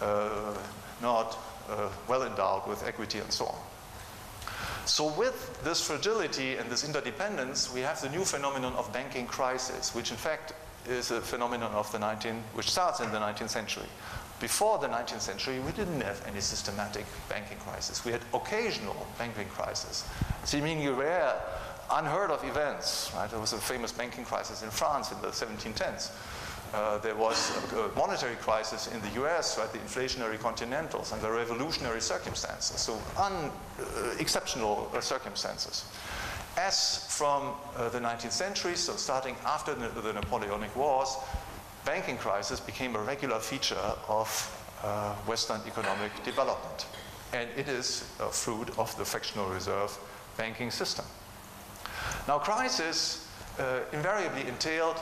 uh, 0.00 0.56
not 1.02 1.38
uh, 1.68 1.88
well 2.08 2.22
endowed 2.24 2.66
with 2.68 2.86
equity 2.86 3.18
and 3.18 3.32
so 3.32 3.46
on. 3.46 3.58
So 4.86 5.08
with 5.18 5.62
this 5.64 5.86
fragility 5.86 6.56
and 6.56 6.70
this 6.70 6.84
interdependence, 6.84 7.72
we 7.72 7.80
have 7.80 8.00
the 8.02 8.10
new 8.10 8.24
phenomenon 8.24 8.74
of 8.74 8.92
banking 8.92 9.26
crisis, 9.26 9.94
which 9.94 10.10
in 10.10 10.16
fact 10.16 10.52
is 10.86 11.10
a 11.10 11.20
phenomenon 11.20 11.72
of 11.72 11.90
the 11.90 11.98
19th, 11.98 12.42
which 12.52 12.70
starts 12.70 13.00
in 13.00 13.10
the 13.10 13.18
19th 13.18 13.48
century. 13.48 13.86
Before 14.40 14.78
the 14.78 14.88
19th 14.88 15.20
century, 15.20 15.58
we 15.60 15.72
didn't 15.72 16.02
have 16.02 16.22
any 16.26 16.40
systematic 16.40 17.06
banking 17.30 17.56
crisis. 17.58 18.04
We 18.04 18.12
had 18.12 18.20
occasional 18.34 19.06
banking 19.18 19.48
crisis, 19.48 20.06
seemingly 20.44 20.88
rare 20.88 21.34
unheard 21.90 22.30
of 22.30 22.42
events. 22.44 23.10
Right? 23.14 23.30
There 23.30 23.40
was 23.40 23.52
a 23.52 23.58
famous 23.58 23.92
banking 23.92 24.24
crisis 24.24 24.62
in 24.62 24.70
France 24.70 25.12
in 25.12 25.20
the 25.20 25.28
1710s. 25.28 26.10
Uh, 26.74 26.98
there 26.98 27.14
was 27.14 27.52
a, 27.72 27.78
a, 27.78 27.94
monetary 27.94 28.34
crisis 28.36 28.88
in 28.88 29.00
the 29.02 29.22
US, 29.22 29.56
right, 29.58 29.72
the 29.72 29.78
inflationary 29.78 30.40
continentals, 30.40 31.12
and 31.12 31.22
the 31.22 31.30
revolutionary 31.30 32.00
circumstances, 32.00 32.80
so 32.80 33.00
un, 33.16 33.32
uh, 33.78 34.14
exceptional 34.18 34.90
uh, 34.92 35.00
circumstances. 35.00 35.84
As 36.56 37.06
from 37.08 37.54
uh, 37.76 37.88
the 37.90 38.00
19th 38.00 38.32
century, 38.32 38.74
so 38.74 38.96
starting 38.96 39.36
after 39.44 39.72
the, 39.74 39.88
the, 40.00 40.12
Napoleonic 40.14 40.74
Wars, 40.74 41.16
banking 41.84 42.16
crisis 42.16 42.58
became 42.58 42.96
a 42.96 43.00
regular 43.00 43.38
feature 43.38 43.92
of 44.08 44.28
uh, 44.82 45.14
Western 45.26 45.60
economic 45.68 46.10
development. 46.24 46.86
And 47.32 47.48
it 47.56 47.68
is 47.68 48.10
a 48.18 48.30
fruit 48.30 48.76
of 48.78 48.96
the 48.98 49.04
fractional 49.04 49.48
reserve 49.48 49.96
banking 50.36 50.72
system. 50.72 51.04
Now, 52.28 52.38
crisis 52.38 53.28
uh, 53.58 53.80
invariably 53.92 54.46
entailed 54.48 55.00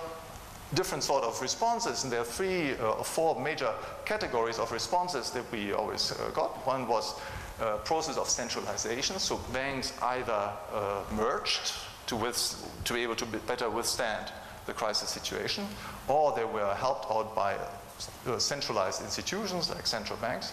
different 0.75 1.05
sort 1.05 1.25
of 1.25 1.41
responses, 1.41 2.05
and 2.05 2.12
there 2.12 2.21
are 2.21 2.25
three 2.25 2.73
uh, 2.75 2.93
or 2.93 3.05
four 3.05 3.41
major 3.41 3.73
categories 4.05 4.59
of 4.59 4.73
responses 4.73 5.31
that 5.31 5.51
we 5.53 5.73
always 5.73 6.12
uh, 6.12 6.31
got. 6.35 6.67
One 6.67 6.88
was 6.88 7.15
uh, 7.61 7.77
process 7.79 8.17
of 8.17 8.29
centralization, 8.29 9.19
so 9.19 9.37
banks 9.53 9.93
either 10.03 10.51
uh, 10.73 11.03
merged 11.15 11.75
to, 12.07 12.17
with, 12.17 12.37
to 12.85 12.95
be 12.95 13.03
able 13.03 13.17
to 13.17 13.27
be 13.27 13.38
better 13.38 13.69
withstand 13.69 14.33
the 14.67 14.73
crisis 14.73 15.11
situation, 15.11 15.67
or 16.09 16.35
they 16.35 16.45
were 16.45 16.75
helped 16.75 17.11
out 17.11 17.35
by 17.35 17.57
uh, 18.27 18.38
centralized 18.38 19.03
institutions 19.03 19.71
like 19.71 19.87
central 19.87 20.19
banks. 20.19 20.53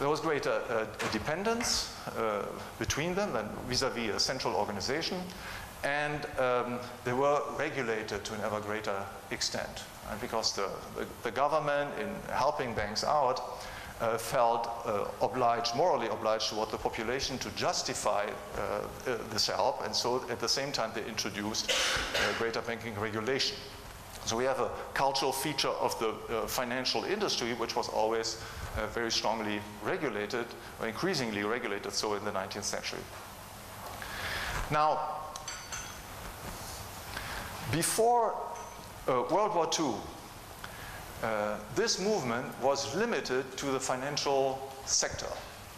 There 0.00 0.08
was 0.08 0.20
greater 0.20 0.62
uh, 0.70 0.86
dependence 1.12 1.94
uh, 2.16 2.46
between 2.78 3.14
them 3.14 3.36
and 3.36 3.46
vis-a-vis 3.68 4.08
-vis 4.08 4.16
a 4.16 4.18
central 4.18 4.54
organization, 4.54 5.22
and 5.84 6.26
um, 6.38 6.80
they 7.04 7.12
were 7.12 7.42
regulated 7.58 8.24
to 8.24 8.34
an 8.34 8.40
ever 8.40 8.60
greater 8.60 9.04
extent. 9.30 9.84
And 10.10 10.18
because 10.20 10.54
the, 10.54 10.68
the, 10.96 11.06
the, 11.22 11.30
government, 11.30 11.90
in 11.98 12.08
helping 12.32 12.74
banks 12.74 13.04
out, 13.04 13.42
uh, 14.00 14.16
felt 14.16 14.68
uh, 14.86 15.04
obliged, 15.20 15.74
morally 15.74 16.08
obliged 16.08 16.48
toward 16.48 16.70
the 16.70 16.78
population 16.78 17.38
to 17.38 17.50
justify 17.50 18.24
uh, 18.24 18.60
uh 19.06 19.18
this 19.32 19.48
help, 19.48 19.84
and 19.84 19.94
so 19.94 20.24
at 20.30 20.40
the 20.40 20.48
same 20.48 20.72
time 20.72 20.90
they 20.94 21.04
introduced 21.04 21.70
uh, 21.70 22.38
greater 22.38 22.62
banking 22.62 22.98
regulation. 23.00 23.56
So 24.24 24.36
we 24.36 24.46
have 24.46 24.60
a 24.60 24.70
cultural 24.94 25.32
feature 25.32 25.74
of 25.80 25.94
the 25.98 26.12
financial 26.46 27.04
industry, 27.04 27.54
which 27.54 27.76
was 27.76 27.88
always 27.88 28.36
very 28.92 29.10
strongly 29.10 29.60
regulated, 29.82 30.46
or 30.80 30.86
increasingly 30.86 31.42
regulated 31.42 31.92
so 31.92 32.14
in 32.14 32.24
the 32.24 32.32
19th 32.32 32.64
century. 32.64 33.00
Now, 34.70 35.00
before 37.72 38.34
uh, 39.08 39.24
World 39.30 39.54
War 39.54 39.70
II, 39.78 39.94
uh, 41.22 41.56
this 41.74 42.00
movement 42.00 42.46
was 42.62 42.94
limited 42.94 43.56
to 43.56 43.66
the 43.66 43.80
financial 43.80 44.72
sector. 44.86 45.26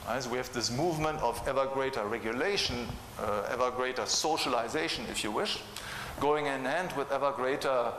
Right? 0.07 0.27
we 0.27 0.37
have 0.37 0.53
this 0.53 0.71
movement 0.71 1.21
of 1.21 1.41
ever 1.47 1.67
greater 1.67 2.05
regulation, 2.07 2.87
uh, 3.21 3.49
ever 3.51 3.71
greater 3.71 4.05
socialization, 4.07 5.05
if 5.11 5.23
you 5.23 5.31
wish, 5.31 5.59
going 6.21 6.47
in 6.47 6.65
hand 6.65 6.93
with 6.97 7.11
ever 7.13 7.33
greater 7.33 7.93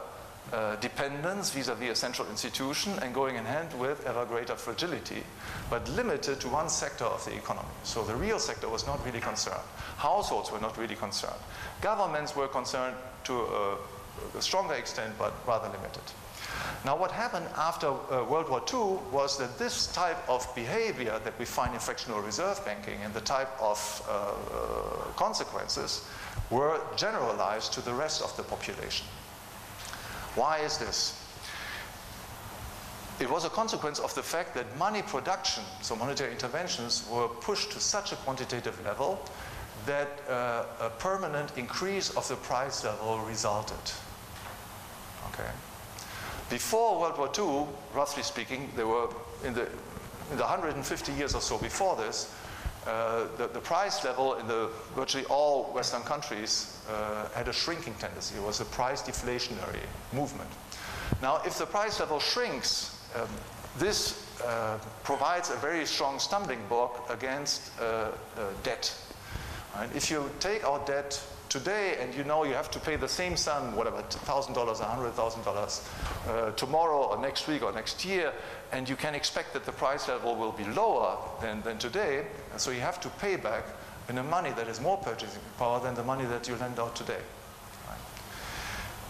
uh, 0.51 0.75
dependence 0.77 1.51
vis-a-vis 1.51 1.87
-vis 1.87 1.91
a 1.91 1.95
central 1.95 2.27
institution 2.29 2.99
and 3.01 3.13
going 3.13 3.37
in 3.37 3.45
hand 3.45 3.73
with 3.79 4.05
ever 4.05 4.25
greater 4.25 4.55
fragility, 4.55 5.23
but 5.69 5.87
limited 5.89 6.39
to 6.39 6.49
one 6.49 6.69
sector 6.69 7.05
of 7.05 7.23
the 7.25 7.33
economy. 7.33 7.73
So 7.83 8.03
the 8.03 8.15
real 8.15 8.39
sector 8.39 8.69
was 8.69 8.85
not 8.85 8.99
really 9.05 9.21
concerned. 9.21 9.65
Households 9.97 10.51
were 10.51 10.61
not 10.61 10.77
really 10.77 10.95
concerned. 10.95 11.41
Governments 11.81 12.35
were 12.35 12.47
concerned 12.47 12.95
to 13.23 13.33
a, 13.33 13.77
a 14.37 14.41
stronger 14.41 14.75
extent, 14.75 15.17
but 15.17 15.33
rather 15.47 15.69
limited. 15.69 16.03
Now, 16.85 16.97
what 16.97 17.11
happened 17.11 17.47
after 17.55 17.87
uh, 17.87 18.25
World 18.25 18.49
War 18.49 18.61
II 18.71 18.99
was 19.11 19.37
that 19.37 19.57
this 19.57 19.87
type 19.87 20.17
of 20.27 20.47
behavior 20.53 21.19
that 21.23 21.37
we 21.39 21.45
find 21.45 21.73
in 21.73 21.79
fractional 21.79 22.19
reserve 22.21 22.63
banking 22.65 22.99
and 23.03 23.13
the 23.13 23.21
type 23.21 23.49
of 23.59 23.79
uh, 24.07 24.11
uh, 24.11 25.11
consequences 25.15 26.05
were 26.49 26.79
generalized 26.97 27.73
to 27.73 27.81
the 27.81 27.93
rest 27.93 28.21
of 28.21 28.35
the 28.37 28.43
population. 28.43 29.07
Why 30.35 30.59
is 30.59 30.77
this? 30.77 31.23
it 33.19 33.29
was 33.29 33.45
a 33.45 33.49
consequence 33.49 33.99
of 33.99 34.13
the 34.15 34.23
fact 34.23 34.53
that 34.55 34.77
money 34.77 35.01
production, 35.01 35.63
so 35.81 35.95
monetary 35.95 36.31
interventions, 36.31 37.07
were 37.09 37.27
pushed 37.27 37.71
to 37.71 37.79
such 37.79 38.11
a 38.11 38.15
quantitative 38.17 38.83
level 38.83 39.23
that 39.85 40.09
uh, 40.29 40.65
a 40.81 40.89
permanent 40.89 41.57
increase 41.57 42.09
of 42.17 42.27
the 42.27 42.35
price 42.35 42.83
level 42.83 43.19
resulted. 43.19 43.77
Okay. 45.29 45.49
Before 46.49 46.99
World 46.99 47.17
War 47.17 47.31
II, 47.37 47.67
roughly 47.93 48.23
speaking, 48.23 48.71
there 48.75 48.87
were 48.87 49.07
in 49.43 49.53
the 49.53 49.67
in 50.31 50.37
the 50.37 50.43
150 50.43 51.11
years 51.13 51.35
or 51.35 51.41
so 51.41 51.57
before 51.57 51.95
this, 51.95 52.33
uh, 52.85 53.27
the, 53.37 53.47
the, 53.47 53.59
price 53.59 54.03
level 54.03 54.35
in 54.35 54.47
the 54.47 54.69
virtually 54.95 55.25
all 55.25 55.71
Western 55.73 56.01
countries 56.01 56.81
uh, 56.89 57.29
had 57.29 57.47
a 57.47 57.53
shrinking 57.53 57.93
tendency. 57.95 58.35
It 58.35 58.43
was 58.43 58.59
a 58.59 58.65
price 58.65 59.01
deflationary 59.01 59.83
movement. 60.11 60.49
Now, 61.21 61.41
if 61.45 61.57
the 61.57 61.65
price 61.65 61.99
level 61.99 62.19
shrinks, 62.19 62.99
um, 63.15 63.27
this 63.77 64.27
uh, 64.43 64.77
provides 65.03 65.49
a 65.49 65.55
very 65.55 65.85
strong 65.85 66.19
stumbling 66.19 66.59
block 66.67 67.09
against 67.09 67.71
uh, 67.79 67.83
uh, 67.83 68.09
debt. 68.63 68.93
Right? 69.75 69.89
If 69.95 70.11
you 70.11 70.29
take 70.39 70.63
out 70.63 70.85
debt 70.85 71.23
today 71.53 71.97
and 71.99 72.15
you 72.15 72.23
know 72.23 72.43
you 72.43 72.53
have 72.55 72.71
to 72.71 72.79
pay 72.79 72.95
the 72.95 73.07
same 73.07 73.37
sum, 73.37 73.75
whatever, 73.75 73.97
$1,000, 73.97 74.55
$100,000, 74.55 76.27
uh, 76.27 76.51
tomorrow 76.53 77.03
or 77.03 77.21
next 77.21 77.47
week 77.47 77.61
or 77.61 77.71
next 77.71 78.03
year, 78.03 78.33
and 78.71 78.89
you 78.89 78.95
can 78.95 79.13
expect 79.13 79.53
that 79.53 79.63
the 79.63 79.71
price 79.71 80.07
level 80.07 80.35
will 80.35 80.51
be 80.51 80.65
lower 80.65 81.15
than, 81.41 81.61
than 81.61 81.77
today, 81.77 82.25
so 82.57 82.71
you 82.71 82.81
have 82.81 82.99
to 82.99 83.07
pay 83.21 83.35
back 83.35 83.65
in 84.09 84.17
a 84.17 84.23
money 84.23 84.49
that 84.49 84.65
has 84.65 84.81
more 84.81 84.97
purchasing 84.97 85.43
power 85.59 85.79
than 85.79 85.93
the 85.93 86.03
money 86.03 86.25
that 86.25 86.47
you 86.47 86.55
lend 86.55 86.79
out 86.79 86.95
today. 86.95 87.21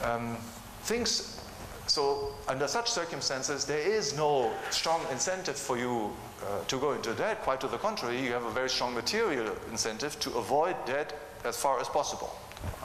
Um, 0.04 0.36
things, 0.82 1.40
so 1.88 2.36
under 2.50 2.68
such 2.68 2.92
circumstances, 2.92 3.64
there 3.64 3.80
is 3.80 4.18
no 4.18 4.52
strong 4.70 5.00
incentive 5.12 5.56
for 5.56 5.78
you 5.78 6.12
uh, 6.46 6.62
to 6.66 6.78
go 6.78 6.92
into 6.92 7.14
debt. 7.14 7.42
Quite 7.44 7.62
to 7.62 7.70
the 7.70 7.78
contrary, 7.78 8.22
you 8.22 8.34
have 8.34 8.44
a 8.44 8.52
very 8.52 8.70
strong 8.70 8.94
material 8.94 9.56
incentive 9.72 10.20
to 10.20 10.32
avoid 10.34 10.76
debt 10.86 11.14
as 11.46 11.58
far 11.58 11.80
as 11.80 11.88
possible. 11.88 12.36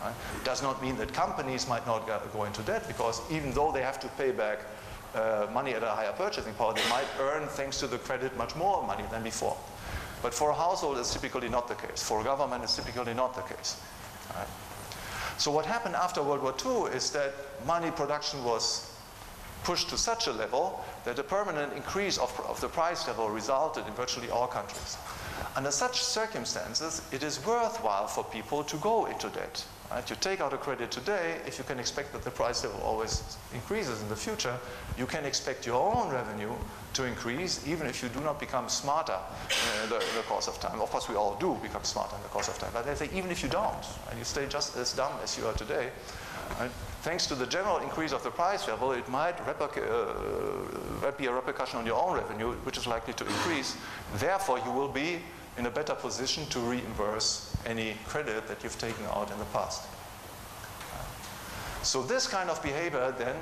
Right? 0.03 0.15
Does 0.45 0.63
not 0.63 0.83
mean 0.83 0.97
that 0.97 1.13
companies 1.13 1.69
might 1.69 1.87
not 1.87 2.07
go 2.33 2.45
into 2.45 2.63
debt 2.63 2.87
because 2.89 3.21
even 3.31 3.53
though 3.53 3.73
they 3.73 3.83
have 3.83 4.01
to 4.01 4.09
pay 4.19 4.33
back 4.33 4.61
uh, 5.15 5.47
money 5.53 5.73
at 5.73 5.83
a 5.83 5.87
higher 5.89 6.13
purchasing 6.13 6.55
power, 6.55 6.75
they 6.75 6.89
might 6.89 7.07
earn, 7.21 7.47
thanks 7.49 7.79
to 7.81 7.87
the 7.87 7.99
credit, 7.99 8.37
much 8.37 8.55
more 8.57 8.87
money 8.87 9.05
than 9.11 9.23
before. 9.23 9.57
But 10.23 10.35
for 10.35 10.51
a 10.51 10.55
household, 10.55 10.99
it's 10.99 11.13
typically 11.13 11.49
not 11.49 11.69
the 11.69 11.75
case. 11.75 12.03
For 12.03 12.21
a 12.21 12.25
government, 12.25 12.65
it's 12.65 12.77
typically 12.77 13.15
not 13.15 13.35
the 13.35 13.43
case. 13.43 13.81
Right? 14.35 14.49
So 15.39 15.53
what 15.53 15.65
happened 15.65 15.95
after 15.95 16.23
World 16.23 16.43
War 16.43 16.55
II 16.65 16.93
is 16.95 17.11
that 17.13 17.33
money 17.65 17.93
production 17.93 18.43
was 18.45 18.93
pushed 19.63 19.89
to 19.91 19.99
such 19.99 20.27
a 20.27 20.33
level 20.33 20.85
that 21.05 21.19
a 21.19 21.23
permanent 21.23 21.73
increase 21.73 22.19
of, 22.19 22.33
of 22.49 22.61
the 22.61 22.69
price 22.69 23.07
level 23.07 23.31
resulted 23.31 23.87
in 23.87 23.93
virtually 23.95 24.31
all 24.31 24.47
countries. 24.47 24.97
Under 25.57 25.71
such 25.71 26.03
circumstances, 26.03 27.03
it 27.13 27.23
is 27.23 27.45
worthwhile 27.45 28.07
for 28.07 28.25
people 28.25 28.65
to 28.65 28.77
go 28.79 29.07
into 29.07 29.29
debt. 29.31 29.65
Right? 29.91 30.09
You 30.09 30.17
take 30.17 30.41
out 30.41 30.53
a 30.53 30.59
credit 30.59 30.91
today, 30.91 31.41
if 31.47 31.59
you 31.59 31.65
can 31.65 31.79
expect 31.79 32.13
that 32.13 32.23
the 32.23 32.31
price 32.31 32.63
level 32.63 32.81
always 32.83 33.23
increases 33.55 34.03
in 34.03 34.09
the 34.09 34.17
future, 34.17 34.57
you 34.99 35.07
can 35.07 35.25
expect 35.25 35.67
your 35.67 35.95
own 35.95 36.13
revenue 36.13 36.53
to 36.95 37.05
increase 37.05 37.67
even 37.67 37.87
if 37.87 38.03
you 38.03 38.09
do 38.11 38.21
not 38.21 38.39
become 38.39 38.69
smarter 38.69 39.17
in 39.83 39.89
the, 39.89 39.97
in 39.97 40.15
the, 40.17 40.23
course 40.23 40.47
of 40.47 40.61
time. 40.61 40.81
Of 40.81 40.91
course, 40.91 41.09
we 41.09 41.15
all 41.15 41.37
do 41.37 41.57
become 41.63 41.85
smarter 41.85 42.17
in 42.17 42.23
the 42.23 42.29
course 42.29 42.49
of 42.49 42.59
time, 42.59 42.71
but 42.75 42.87
I 42.87 42.95
say 42.95 43.09
even 43.15 43.31
if 43.31 43.43
you 43.43 43.49
don't, 43.49 43.85
and 44.11 44.19
you 44.19 44.25
stay 44.25 44.47
just 44.47 44.77
as 44.77 44.93
dumb 44.93 45.13
as 45.23 45.39
you 45.39 45.47
are 45.47 45.55
today, 45.55 45.89
right? 46.61 46.71
Thanks 47.09 47.27
to 47.27 47.35
the 47.35 47.47
general 47.47 47.79
increase 47.79 48.13
of 48.13 48.23
the 48.23 48.31
price 48.31 48.69
level, 48.69 48.93
it 48.93 49.09
might 49.09 49.35
uh, 49.41 51.11
be 51.17 51.25
a 51.25 51.33
repercussion 51.33 51.79
on 51.79 51.87
your 51.87 51.99
own 51.99 52.15
revenue, 52.15 52.53
which 52.65 52.77
is 52.77 52.87
likely 52.87 53.15
to 53.15 53.25
increase. 53.25 53.79
Therefore, 54.17 54.59
you 54.59 54.71
will 54.71 54.91
be 54.91 55.19
in 55.57 55.65
a 55.65 55.71
better 55.71 55.95
position 55.95 56.45
to 56.51 56.59
reimburse 56.59 57.57
any 57.65 57.95
credit 58.05 58.47
that 58.47 58.63
you've 58.63 58.79
taken 58.79 59.07
out 59.07 59.31
in 59.31 59.39
the 59.39 59.47
past. 59.47 59.89
So 61.83 62.03
this 62.03 62.27
kind 62.27 62.51
of 62.51 62.63
behavior 62.63 63.15
then, 63.17 63.37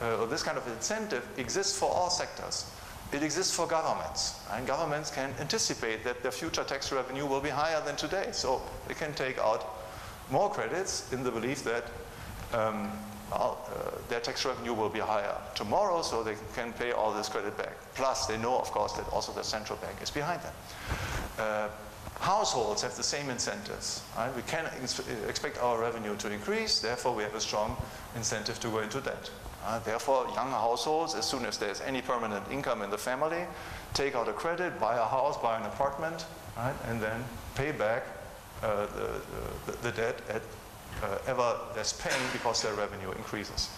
uh, 0.00 0.22
or 0.22 0.26
this 0.26 0.42
kind 0.42 0.56
of 0.56 0.66
incentive 0.68 1.28
exists 1.36 1.78
for 1.78 1.90
all 1.90 2.08
sectors. 2.08 2.64
It 3.12 3.22
exists 3.22 3.54
for 3.54 3.66
governments, 3.66 4.40
and 4.52 4.66
governments 4.66 5.10
can 5.10 5.34
anticipate 5.38 6.02
that 6.04 6.22
their 6.22 6.32
future 6.32 6.64
tax 6.64 6.90
revenue 6.90 7.26
will 7.26 7.42
be 7.42 7.50
higher 7.50 7.82
than 7.84 7.96
today, 7.96 8.30
so 8.32 8.62
they 8.88 8.94
can 8.94 9.12
take 9.12 9.38
out 9.38 9.68
more 10.30 10.48
credits 10.48 11.12
in 11.12 11.22
the 11.22 11.30
belief 11.30 11.62
that 11.64 11.84
um, 12.52 12.90
uh, 13.32 13.54
their 14.08 14.20
tax 14.20 14.44
revenue 14.44 14.74
will 14.74 14.88
be 14.88 14.98
higher 14.98 15.36
tomorrow, 15.54 16.02
so 16.02 16.22
they 16.22 16.36
can 16.54 16.72
pay 16.74 16.92
all 16.92 17.12
this 17.12 17.28
credit 17.28 17.56
back. 17.56 17.72
Plus, 17.94 18.26
they 18.26 18.36
know, 18.36 18.58
of 18.58 18.70
course, 18.70 18.92
that 18.92 19.08
also 19.08 19.32
the 19.32 19.42
central 19.42 19.78
bank 19.78 19.96
is 20.02 20.10
behind 20.10 20.42
them. 20.42 20.52
Uh, 21.38 21.68
households 22.20 22.82
have 22.82 22.94
the 22.96 23.02
same 23.02 23.30
incentives. 23.30 24.02
Right? 24.16 24.34
We 24.36 24.42
can 24.42 24.66
expect 25.28 25.58
our 25.58 25.80
revenue 25.80 26.16
to 26.16 26.30
increase, 26.30 26.80
therefore 26.80 27.14
we 27.14 27.22
have 27.22 27.34
a 27.34 27.40
strong 27.40 27.76
incentive 28.16 28.60
to 28.60 28.68
go 28.68 28.80
into 28.80 29.00
debt. 29.00 29.30
Uh, 29.64 29.78
therefore, 29.80 30.26
young 30.34 30.50
households, 30.50 31.14
as 31.14 31.24
soon 31.24 31.46
as 31.46 31.56
there's 31.56 31.80
any 31.82 32.02
permanent 32.02 32.44
income 32.50 32.82
in 32.82 32.90
the 32.90 32.98
family, 32.98 33.44
take 33.94 34.14
out 34.14 34.28
a 34.28 34.32
credit, 34.32 34.78
buy 34.80 34.96
a 34.96 35.04
house, 35.04 35.36
buy 35.38 35.56
an 35.56 35.64
apartment, 35.64 36.26
right? 36.56 36.74
and 36.88 37.00
then 37.00 37.24
pay 37.54 37.70
back 37.70 38.04
uh, 38.62 38.86
the, 38.86 39.20
the, 39.66 39.78
the, 39.82 39.92
debt 39.92 40.20
at 40.28 40.42
ever 41.26 41.56
less 41.76 41.92
pain 41.92 42.20
because 42.32 42.62
their 42.62 42.74
revenue 42.74 43.12
increases. 43.12 43.70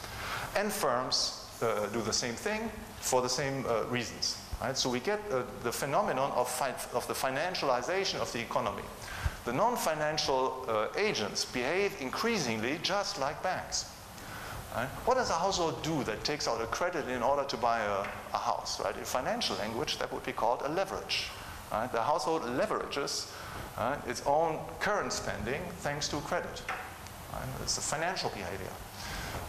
And 0.56 0.72
firms 0.72 1.44
uh, 1.62 1.86
do 1.86 2.02
the 2.02 2.12
same 2.12 2.34
thing 2.34 2.70
for 3.00 3.22
the 3.22 3.28
same 3.28 3.64
uh, 3.66 3.84
reasons. 3.84 4.38
Right? 4.60 4.76
So 4.76 4.88
we 4.88 5.00
get 5.00 5.20
uh, 5.30 5.42
the 5.62 5.72
phenomenon 5.72 6.30
of, 6.32 6.48
of, 6.92 7.06
the 7.06 7.14
financialization 7.14 8.20
of 8.20 8.32
the 8.32 8.40
economy. 8.40 8.82
The 9.44 9.52
non-financial 9.52 10.64
uh, 10.68 10.86
agents 10.96 11.44
behave 11.44 11.94
increasingly 12.00 12.78
just 12.82 13.20
like 13.20 13.42
banks. 13.42 13.90
Right? 14.74 14.88
What 15.04 15.16
does 15.16 15.30
a 15.30 15.34
household 15.34 15.82
do 15.82 16.02
that 16.04 16.24
takes 16.24 16.48
out 16.48 16.60
a 16.60 16.66
credit 16.66 17.08
in 17.08 17.22
order 17.22 17.44
to 17.44 17.56
buy 17.56 17.80
a, 17.80 18.06
a 18.34 18.38
house? 18.38 18.80
Right? 18.80 18.96
In 18.96 19.04
financial 19.04 19.56
language, 19.56 19.98
that 19.98 20.12
would 20.12 20.24
be 20.24 20.32
called 20.32 20.62
a 20.64 20.68
leverage. 20.68 21.28
Right? 21.70 21.90
The 21.90 22.02
household 22.02 22.42
leverages 22.42 23.30
its 24.06 24.22
own 24.26 24.58
current 24.80 25.12
spending 25.12 25.60
thanks 25.78 26.08
to 26.08 26.20
credit. 26.20 26.62
It's 27.62 27.78
a 27.78 27.80
financial 27.80 28.30
behavior. 28.30 28.72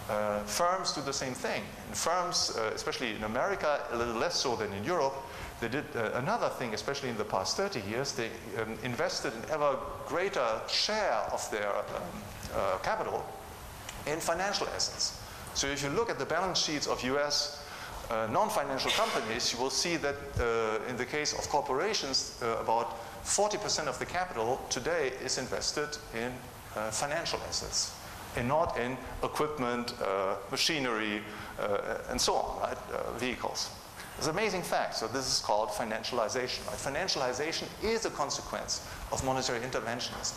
Uh, 0.10 0.40
firms 0.44 0.94
do 0.94 1.02
the 1.02 1.14
same 1.14 1.34
thing. 1.34 1.64
And 1.88 1.98
firms, 1.98 2.56
uh, 2.56 2.72
especially 2.76 3.16
in 3.16 3.24
America, 3.24 3.82
a 3.92 3.98
little 3.98 4.14
less 4.14 4.36
so 4.36 4.56
than 4.56 4.72
in 4.74 4.84
Europe, 4.84 5.16
they 5.62 5.68
did 5.68 5.86
uh, 5.96 6.12
another 6.16 6.50
thing, 6.50 6.74
especially 6.74 7.10
in 7.10 7.18
the 7.18 7.26
past 7.26 7.58
30 7.58 7.82
years. 7.90 8.12
They 8.12 8.30
um, 8.62 8.78
invested 8.84 9.34
an 9.34 9.44
ever 9.50 9.78
greater 10.06 10.46
share 10.68 11.24
of 11.32 11.50
their 11.50 11.70
um, 11.70 11.84
uh, 12.54 12.78
capital 12.84 13.26
in 14.06 14.20
financial 14.20 14.68
assets. 14.68 15.20
So 15.56 15.68
if 15.68 15.82
you 15.84 15.90
look 15.90 16.10
at 16.10 16.20
the 16.20 16.26
balance 16.26 16.60
sheets 16.60 16.86
of 16.86 17.04
US 17.04 17.64
uh, 18.12 18.28
non-financial 18.32 18.92
companies, 18.92 19.52
you 19.52 19.60
will 19.60 19.72
see 19.72 19.98
that 19.98 20.16
uh, 20.40 20.88
in 20.88 20.98
the 20.98 21.06
case 21.06 21.34
of 21.34 21.50
corporations, 21.50 22.40
about 22.62 22.98
40% 23.24 23.88
of 23.88 23.98
the 23.98 24.06
capital 24.06 24.62
today 24.70 25.14
is 25.24 25.40
invested 25.40 25.98
in 26.14 26.32
uh, 26.76 26.92
financial 26.92 27.40
assets 27.48 27.96
and 28.36 28.48
not 28.48 28.78
in 28.78 28.98
equipment, 29.24 29.94
uh, 30.02 30.36
machinery, 30.52 31.22
uh, 31.60 31.98
and 32.10 32.20
so 32.20 32.34
on, 32.34 32.60
right? 32.62 32.78
vehicles. 33.18 33.70
It's 34.18 34.28
an 34.28 34.34
amazing 34.34 34.62
fact. 34.62 34.96
So 34.96 35.08
this 35.08 35.28
is 35.28 35.40
called 35.40 35.70
financialization. 35.70 36.66
Right? 36.68 36.78
Financialization 36.78 37.68
is 37.84 38.06
a 38.06 38.10
consequence 38.10 38.88
of 39.12 39.24
monetary 39.26 39.60
interventionism. 39.60 40.36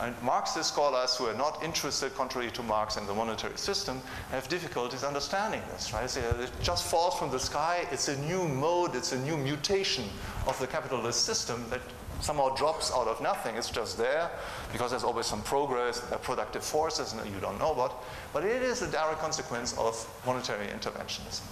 And 0.00 0.14
Marxist 0.22 0.70
scholars 0.70 1.16
who 1.16 1.26
are 1.26 1.34
not 1.34 1.62
interested, 1.62 2.14
contrary 2.14 2.50
to 2.52 2.62
Marx, 2.62 2.96
in 2.96 3.06
the 3.06 3.14
monetary 3.14 3.58
system, 3.58 4.00
have 4.30 4.48
difficulties 4.48 5.04
understanding 5.04 5.60
this. 5.72 5.92
Right? 5.92 6.08
So 6.08 6.20
it 6.20 6.50
just 6.62 6.86
falls 6.86 7.18
from 7.18 7.30
the 7.30 7.38
sky. 7.38 7.86
It's 7.90 8.08
a 8.08 8.16
new 8.22 8.48
mode. 8.48 8.94
It's 8.94 9.12
a 9.12 9.18
new 9.18 9.36
mutation 9.36 10.04
of 10.46 10.58
the 10.58 10.66
capitalist 10.66 11.24
system 11.24 11.64
that 11.68 11.82
somehow 12.20 12.54
drops 12.54 12.92
out 12.92 13.06
of 13.06 13.20
nothing. 13.20 13.56
It's 13.56 13.70
just 13.70 13.98
there 13.98 14.30
because 14.72 14.90
there's 14.90 15.04
always 15.04 15.26
some 15.26 15.42
progress, 15.42 16.02
are 16.12 16.18
productive 16.18 16.64
forces 16.64 17.12
and 17.12 17.24
you 17.32 17.40
don't 17.40 17.58
know 17.58 17.72
about. 17.72 18.02
But 18.32 18.44
it 18.44 18.62
is 18.62 18.82
a 18.82 18.90
direct 18.90 19.20
consequence 19.20 19.76
of 19.78 19.94
monetary 20.26 20.66
interventionism. 20.66 21.42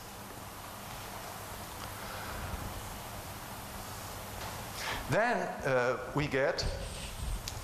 Then 5.11 5.48
uh, 5.64 5.98
we 6.14 6.26
get, 6.26 6.66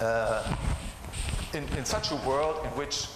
uh, 0.00 0.56
in, 1.54 1.64
in 1.76 1.84
such 1.84 2.12
a 2.12 2.16
world 2.16 2.64
in 2.64 2.70
which 2.70 3.08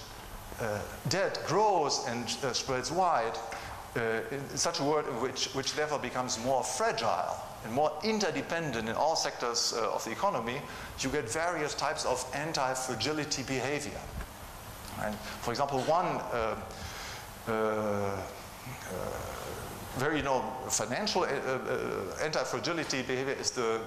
uh, 0.61 0.81
debt 1.09 1.41
grows 1.47 2.05
and 2.09 2.25
uh, 2.43 2.53
spreads 2.53 2.91
wide, 2.91 3.39
uh, 3.97 4.21
in 4.31 4.57
such 4.57 4.81
a 4.81 4.85
world 4.85 5.07
in 5.09 5.21
which, 5.21 5.47
which 5.55 5.75
therefore 5.75 6.01
becomes 6.01 6.43
more 6.45 6.65
fragile, 6.65 7.37
and 7.67 7.75
more 7.75 7.93
interdependent 8.05 8.89
in 8.89 8.95
all 8.95 9.17
sectors 9.17 9.75
uh, 9.77 9.93
of 9.93 10.05
the 10.05 10.11
economy, 10.13 10.61
you 11.01 11.11
get 11.11 11.29
various 11.29 11.75
types 11.75 12.05
of 12.05 12.25
anti-fragility 12.33 13.43
behavior. 13.43 14.01
And 15.03 15.15
for 15.43 15.51
example, 15.51 15.81
one 15.81 16.07
uh, 16.07 16.57
uh, 17.49 17.53
uh 17.53 18.23
very 19.99 20.19
you 20.19 20.23
know, 20.23 20.43
financial 20.69 21.23
uh, 21.23 21.27
uh, 21.27 22.23
anti-fragility 22.23 23.03
behavior 23.03 23.33
is 23.33 23.51
the 23.51 23.81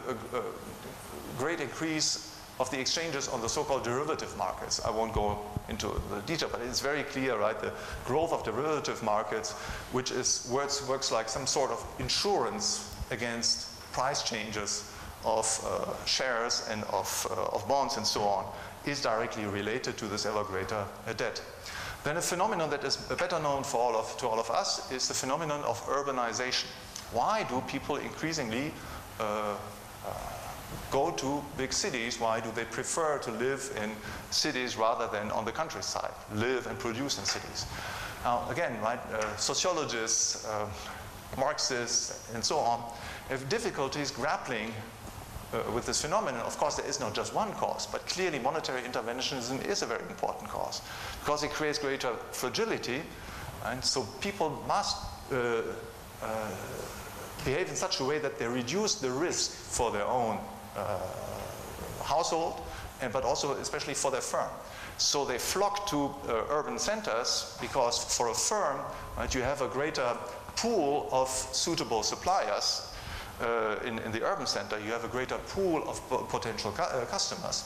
great 1.38 1.62
increase 1.62 2.36
of 2.60 2.70
the 2.72 2.80
exchanges 2.80 3.28
on 3.28 3.42
the 3.42 3.48
so-called 3.48 3.84
derivative 3.84 4.36
markets. 4.36 4.82
I 4.84 4.90
won't 4.90 5.14
go 5.14 5.38
into 5.70 6.02
the 6.10 6.22
detail, 6.26 6.50
but 6.52 6.62
it's 6.62 6.82
very 6.82 7.04
clear, 7.04 7.38
right? 7.38 7.60
The 7.62 7.72
growth 8.06 8.34
of 8.34 8.44
derivative 8.44 9.04
markets, 9.04 9.52
which 9.92 10.10
is 10.12 10.50
works, 10.52 10.88
works 10.90 11.12
like 11.12 11.30
some 11.30 11.46
sort 11.46 11.70
of 11.70 11.86
insurance 12.00 12.92
against 13.12 13.69
price 13.92 14.24
changes 14.24 14.92
of 15.26 15.46
uh, 15.66 16.06
shares 16.06 16.68
and 16.70 16.84
of, 16.86 17.28
uh, 17.32 17.56
of 17.56 17.68
bonds 17.68 17.98
and 17.98 18.06
so 18.06 18.22
on, 18.22 18.46
is 18.86 19.02
directly 19.02 19.46
related 19.46 19.98
to 19.98 20.06
this 20.06 20.26
ever 20.26 20.44
greater 20.44 20.86
debt. 21.18 21.42
Then 22.04 22.18
a 22.18 22.22
phenomenon 22.22 22.70
that 22.70 22.84
is 22.84 22.96
better 22.96 23.40
known 23.40 23.64
for 23.64 23.78
all 23.78 23.96
of, 23.96 24.18
to 24.18 24.28
all 24.28 24.40
of 24.40 24.50
us 24.50 24.90
is 24.92 25.08
the 25.08 25.14
phenomenon 25.14 25.64
of 25.64 25.82
urbanization. 25.86 26.68
Why 27.12 27.44
do 27.44 27.62
people 27.68 27.98
increasingly 27.98 28.72
uh, 29.20 29.56
uh, 30.08 30.14
go 30.92 31.12
to 31.12 31.44
big 31.58 31.74
cities? 31.74 32.20
Why 32.20 32.40
do 32.40 32.52
they 32.52 32.66
prefer 32.66 33.18
to 33.18 33.32
live 33.32 33.78
in 33.84 33.92
cities 34.32 34.78
rather 34.78 35.08
than 35.08 35.30
on 35.32 35.44
the 35.44 35.52
countryside, 35.52 36.14
live 36.34 36.68
and 36.68 36.80
produce 36.80 37.20
in 37.20 37.26
cities? 37.26 37.66
Now, 38.24 38.48
again, 38.50 38.80
right, 38.82 39.00
uh, 39.12 39.36
sociologists, 39.36 40.46
uh, 40.46 40.68
Marxists, 41.38 42.32
and 42.34 42.44
so 42.44 42.58
on, 42.58 42.82
have 43.30 43.48
difficulties 43.48 44.12
grappling 44.12 44.74
uh, 45.54 45.64
with 45.74 45.86
this 45.86 46.02
phenomenon, 46.02 46.42
of 46.42 46.58
course, 46.58 46.76
there 46.76 46.86
is 46.86 47.00
not 47.00 47.14
just 47.14 47.34
one 47.34 47.52
cause, 47.54 47.88
but 47.88 48.06
clearly 48.08 48.40
monetary 48.40 48.82
interventionism 48.82 49.66
is 49.66 49.82
a 49.82 49.86
very 49.86 50.02
important 50.10 50.48
cause 50.50 50.82
because 51.22 51.44
it 51.44 51.50
creates 51.50 51.80
greater 51.80 52.14
fragility, 52.32 53.02
and 53.66 53.84
so 53.84 54.04
people 54.22 54.64
must 54.68 54.98
uh, 55.32 55.62
uh, 56.22 56.52
behave 57.46 57.70
in 57.70 57.76
such 57.76 58.00
a 58.00 58.04
way 58.04 58.20
that 58.20 58.38
they 58.38 58.48
reduce 58.48 58.96
the 58.96 59.10
risk 59.10 59.52
for 59.52 59.92
their 59.92 60.06
own 60.06 60.38
uh, 60.76 61.00
household, 62.04 62.62
and 63.02 63.12
but 63.12 63.24
also 63.24 63.54
especially 63.54 63.94
for 63.94 64.12
their 64.12 64.22
firm. 64.22 64.50
So 64.98 65.24
they 65.24 65.38
flock 65.38 65.88
to 65.88 66.14
uh, 66.28 66.44
urban 66.50 66.78
centers 66.78 67.58
because 67.62 68.04
for 68.18 68.30
a 68.30 68.34
firm, 68.34 68.82
right, 69.18 69.34
you 69.34 69.42
have 69.42 69.62
a 69.62 69.68
greater 69.68 70.16
pool 70.56 71.08
of 71.12 71.30
suitable 71.30 72.04
suppliers 72.04 72.89
uh, 73.42 73.76
in, 73.86 74.00
in, 74.00 74.12
the 74.12 74.24
urban 74.24 74.46
center, 74.46 74.80
you 74.80 74.92
have 74.92 75.04
a 75.04 75.08
greater 75.08 75.38
pool 75.38 75.84
of 75.88 76.02
potential 76.30 76.72
cu 76.72 76.84
uh, 76.84 77.06
customers. 77.06 77.64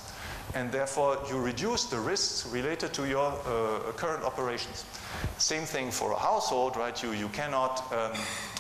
And 0.55 0.71
therefore, 0.71 1.17
you 1.29 1.39
reduce 1.39 1.86
the 1.86 1.99
risks 1.99 2.45
related 2.51 2.93
to 2.93 3.07
your 3.07 3.31
uh, 3.31 3.91
current 3.95 4.23
operations. 4.23 4.86
Same 5.38 5.65
thing 5.65 5.91
for 5.91 6.12
a 6.12 6.19
household, 6.19 6.77
right? 6.77 7.01
You, 7.01 7.13
you 7.13 7.29
cannot 7.29 7.91
um, 7.91 8.12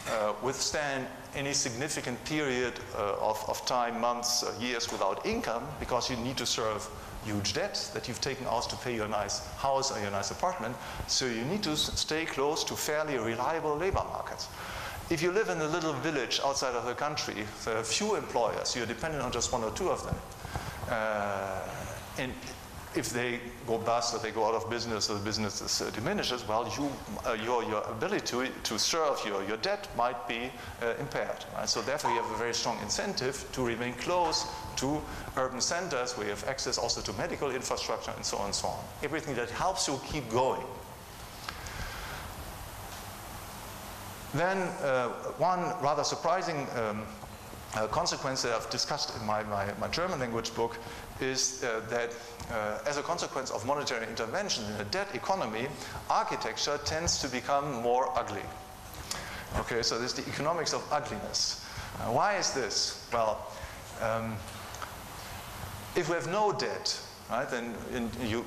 uh, 0.09 0.33
withstand 0.41 1.05
any 1.35 1.53
significant 1.53 2.23
period 2.25 2.79
uh, 2.95 3.15
of, 3.19 3.43
of 3.47 3.65
time, 3.65 3.99
months, 3.99 4.43
years 4.59 4.91
without 4.91 5.25
income 5.25 5.63
because 5.79 6.09
you 6.09 6.17
need 6.17 6.37
to 6.37 6.45
serve 6.45 6.87
huge 7.25 7.53
debts 7.53 7.89
that 7.89 8.07
you've 8.07 8.21
taken 8.21 8.45
out 8.47 8.69
to 8.69 8.75
pay 8.77 8.95
your 8.95 9.07
nice 9.07 9.47
house 9.55 9.95
or 9.95 10.01
your 10.01 10.11
nice 10.11 10.31
apartment. 10.31 10.75
So 11.07 11.25
you 11.25 11.43
need 11.45 11.63
to 11.63 11.75
stay 11.77 12.25
close 12.25 12.63
to 12.65 12.75
fairly 12.75 13.17
reliable 13.17 13.75
labor 13.77 14.03
markets. 14.09 14.47
If 15.13 15.21
you 15.21 15.31
live 15.31 15.49
in 15.49 15.61
a 15.61 15.67
little 15.67 15.93
village 15.93 16.41
outside 16.43 16.73
of 16.73 16.87
the 16.87 16.95
country, 16.95 17.45
there 17.65 17.77
are 17.77 17.83
few 17.83 18.15
employers, 18.15 18.75
you're 18.75 18.87
dependent 18.87 19.21
on 19.21 19.31
just 19.31 19.53
one 19.53 19.63
or 19.63 19.69
two 19.69 19.89
of 19.89 20.03
them. 20.03 20.15
Uh, 20.89 21.59
and 22.17 22.33
if 22.95 23.11
they 23.11 23.39
go 23.67 23.77
bust 23.77 24.15
or 24.15 24.17
they 24.17 24.31
go 24.31 24.43
out 24.47 24.55
of 24.55 24.67
business 24.71 25.11
or 25.11 25.13
the 25.13 25.23
business 25.23 25.81
uh, 25.81 25.91
diminishes, 25.91 26.47
well, 26.47 26.67
you, 26.75 26.91
uh, 27.27 27.33
your, 27.33 27.63
your 27.63 27.83
ability 27.83 28.25
to, 28.25 28.47
to 28.63 28.79
serve 28.79 29.21
your, 29.23 29.43
your 29.43 29.57
debt 29.57 29.87
might 29.95 30.27
be 30.27 30.49
uh, 30.81 30.95
impaired. 30.99 31.45
Right? 31.53 31.69
So 31.69 31.83
therefore, 31.83 32.09
you 32.09 32.19
have 32.19 32.31
a 32.31 32.37
very 32.37 32.55
strong 32.55 32.79
incentive 32.81 33.47
to 33.51 33.63
remain 33.63 33.93
close 33.93 34.47
to 34.77 34.99
urban 35.37 35.61
centers 35.61 36.17
where 36.17 36.25
you 36.25 36.31
have 36.31 36.47
access 36.47 36.79
also 36.79 37.01
to 37.01 37.13
medical 37.19 37.51
infrastructure 37.51 38.13
and 38.15 38.25
so 38.25 38.37
on 38.37 38.45
and 38.45 38.55
so 38.55 38.67
on. 38.67 38.83
Everything 39.03 39.35
that 39.35 39.51
helps 39.51 39.87
you 39.87 39.99
keep 40.11 40.27
going. 40.31 40.63
Then 44.33 44.57
uh, 44.57 45.09
one 45.37 45.59
rather 45.81 46.03
surprising 46.03 46.67
um, 46.75 47.03
uh, 47.75 47.87
consequence 47.87 48.41
that 48.43 48.53
I've 48.53 48.69
discussed 48.69 49.15
in 49.19 49.25
my, 49.25 49.43
my, 49.43 49.71
my 49.79 49.87
German 49.87 50.19
language 50.19 50.53
book 50.55 50.77
is 51.19 51.63
uh, 51.63 51.81
that 51.89 52.13
uh, 52.51 52.79
as 52.85 52.97
a 52.97 53.03
consequence 53.03 53.51
of 53.51 53.65
monetary 53.65 54.07
intervention 54.07 54.65
in 54.65 54.81
a 54.81 54.85
debt 54.85 55.07
economy, 55.13 55.67
architecture 56.09 56.79
tends 56.85 57.19
to 57.19 57.27
become 57.27 57.81
more 57.81 58.11
ugly. 58.17 58.43
Okay, 59.59 59.83
so 59.83 59.99
there's 59.99 60.13
the 60.13 60.27
economics 60.27 60.73
of 60.73 60.83
ugliness. 60.91 61.65
Uh, 61.99 62.11
why 62.11 62.37
is 62.37 62.53
this? 62.53 63.07
Well, 63.13 63.51
um, 64.01 64.35
if 65.95 66.09
we 66.09 66.15
have 66.15 66.27
no 66.27 66.51
debt, 66.51 66.99
right, 67.29 67.47
then 67.47 67.75
in, 67.93 68.09
you 68.25 68.45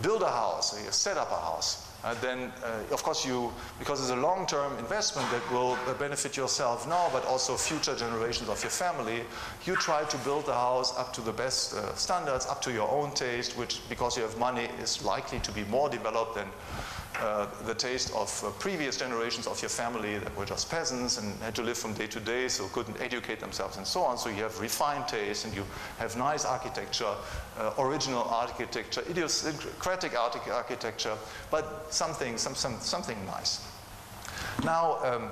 build 0.00 0.22
a 0.22 0.30
house, 0.30 0.80
you 0.84 0.90
set 0.92 1.16
up 1.16 1.30
a 1.32 1.40
house, 1.40 1.83
uh, 2.04 2.14
then 2.20 2.52
uh, 2.62 2.92
of 2.92 3.02
course 3.02 3.24
you, 3.24 3.52
because 3.78 4.00
it's 4.00 4.10
a 4.10 4.16
long-term 4.16 4.76
investment 4.78 5.28
that 5.30 5.42
will 5.50 5.76
benefit 5.98 6.36
yourself 6.36 6.86
now, 6.86 7.08
but 7.12 7.24
also 7.24 7.56
future 7.56 7.96
generations 7.96 8.48
of 8.48 8.62
your 8.62 8.70
family, 8.70 9.22
you 9.64 9.74
try 9.76 10.04
to 10.04 10.16
build 10.18 10.44
the 10.46 10.52
house 10.52 10.96
up 10.98 11.12
to 11.14 11.20
the 11.22 11.32
best 11.32 11.74
uh, 11.74 11.94
standards, 11.94 12.46
up 12.46 12.60
to 12.60 12.72
your 12.72 12.90
own 12.90 13.10
taste, 13.12 13.56
which, 13.56 13.80
because 13.88 14.16
you 14.16 14.22
have 14.22 14.38
money, 14.38 14.68
is 14.80 15.02
likely 15.02 15.40
to 15.40 15.52
be 15.52 15.64
more 15.64 15.88
developed 15.88 16.34
than 16.34 16.48
uh, 17.20 17.46
the 17.66 17.74
taste 17.74 18.12
of 18.14 18.42
uh, 18.44 18.50
previous 18.58 18.96
generations 18.96 19.46
of 19.46 19.60
your 19.62 19.68
family 19.68 20.18
that 20.18 20.36
were 20.36 20.44
just 20.44 20.70
peasants 20.70 21.18
and 21.18 21.40
had 21.40 21.54
to 21.54 21.62
live 21.62 21.78
from 21.78 21.94
day 21.94 22.06
to 22.06 22.20
day, 22.20 22.48
so 22.48 22.66
couldn't 22.68 23.00
educate 23.00 23.40
themselves 23.40 23.76
and 23.76 23.86
so 23.86 24.02
on. 24.02 24.18
So 24.18 24.28
you 24.30 24.42
have 24.42 24.58
refined 24.60 25.06
taste 25.06 25.44
and 25.44 25.54
you 25.54 25.64
have 25.98 26.16
nice 26.16 26.44
architecture, 26.44 27.14
uh, 27.58 27.72
original 27.78 28.24
architecture, 28.24 29.02
idiosyncratic 29.08 30.18
architecture, 30.18 31.16
but 31.50 31.86
something, 31.90 32.36
some, 32.36 32.54
some, 32.54 32.78
something 32.80 33.24
nice. 33.26 33.66
Now, 34.64 34.98
um, 35.04 35.30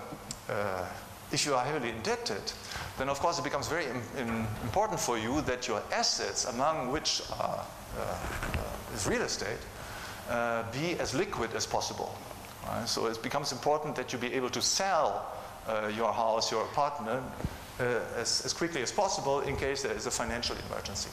uh, 0.48 0.84
if 1.32 1.46
you 1.46 1.54
are 1.54 1.64
heavily 1.64 1.90
indebted, 1.90 2.52
then 2.98 3.08
of 3.08 3.18
course 3.18 3.38
it 3.38 3.44
becomes 3.44 3.66
very 3.68 3.86
Im 4.18 4.46
important 4.62 5.00
for 5.00 5.18
you 5.18 5.40
that 5.42 5.66
your 5.66 5.82
assets, 5.92 6.44
among 6.44 6.92
which 6.92 7.22
are, 7.40 7.64
uh, 7.98 8.94
is 8.94 9.06
real 9.06 9.22
estate, 9.22 9.58
uh, 10.28 10.64
be 10.72 10.98
as 10.98 11.14
liquid 11.14 11.54
as 11.54 11.66
possible. 11.66 12.14
Right? 12.66 12.88
So 12.88 13.06
it 13.06 13.22
becomes 13.22 13.52
important 13.52 13.96
that 13.96 14.12
you 14.12 14.18
be 14.18 14.32
able 14.34 14.50
to 14.50 14.62
sell 14.62 15.32
uh, 15.66 15.90
your 15.96 16.12
house, 16.12 16.50
your 16.50 16.62
apartment, 16.64 17.22
uh, 17.80 18.00
as, 18.16 18.42
as 18.44 18.52
quickly 18.52 18.82
as 18.82 18.92
possible 18.92 19.40
in 19.40 19.56
case 19.56 19.82
there 19.82 19.96
is 19.96 20.06
a 20.06 20.10
financial 20.10 20.56
emergency. 20.68 21.10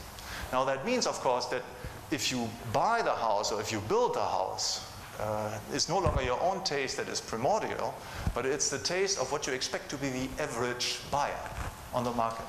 Now 0.52 0.64
that 0.64 0.84
means, 0.84 1.06
of 1.06 1.20
course, 1.20 1.46
that 1.46 1.62
if 2.10 2.30
you 2.30 2.48
buy 2.72 3.02
the 3.02 3.14
house 3.14 3.52
or 3.52 3.60
if 3.60 3.72
you 3.72 3.80
build 3.88 4.14
the 4.14 4.20
house, 4.24 4.86
uh, 5.20 5.58
it's 5.72 5.88
no 5.88 5.98
longer 5.98 6.22
your 6.22 6.40
own 6.40 6.64
taste 6.64 6.96
that 6.96 7.08
is 7.08 7.20
primordial, 7.20 7.94
but 8.34 8.46
it's 8.46 8.70
the 8.70 8.78
taste 8.78 9.18
of 9.18 9.30
what 9.30 9.46
you 9.46 9.52
expect 9.52 9.90
to 9.90 9.96
be 9.96 10.08
the 10.08 10.28
average 10.42 11.00
buyer 11.10 11.50
on 11.92 12.04
the 12.04 12.12
market. 12.12 12.46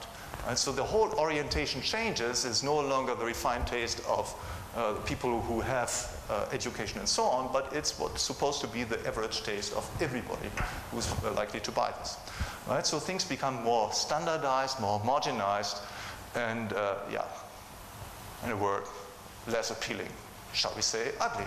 And 0.48 0.58
so 0.58 0.72
the 0.72 0.84
whole 0.84 1.12
orientation 1.20 1.82
changes. 1.82 2.46
It's 2.46 2.64
no 2.64 2.80
longer 2.80 3.14
the 3.14 3.26
refined 3.26 3.68
taste 3.68 4.02
of 4.08 4.34
uh, 4.76 4.94
people 5.06 5.42
who 5.42 5.60
have 5.60 5.92
uh, 6.30 6.46
education 6.52 7.00
and 7.00 7.08
so 7.08 7.24
on, 7.24 7.52
but 7.52 7.72
it's 7.74 8.00
what's 8.00 8.22
supposed 8.22 8.62
to 8.62 8.68
be 8.68 8.84
the 8.84 9.06
average 9.08 9.44
taste 9.44 9.74
of 9.74 9.90
everybody 10.02 10.50
who's 10.92 11.12
likely 11.36 11.60
to 11.60 11.72
buy 11.72 11.92
this. 12.00 12.18
Right? 12.68 12.86
So 12.86 13.00
things 13.00 13.26
become 13.26 13.64
more 13.64 13.92
standardized, 13.92 14.80
more 14.80 15.00
marginalized, 15.02 15.82
and 16.36 16.72
uh, 16.74 16.96
yeah, 17.12 17.26
in 18.46 18.52
a 18.52 18.58
word, 18.58 18.84
less 19.48 19.72
appealing, 19.72 20.08
shall 20.54 20.74
we 20.76 20.82
say, 20.82 21.12
ugly. 21.20 21.46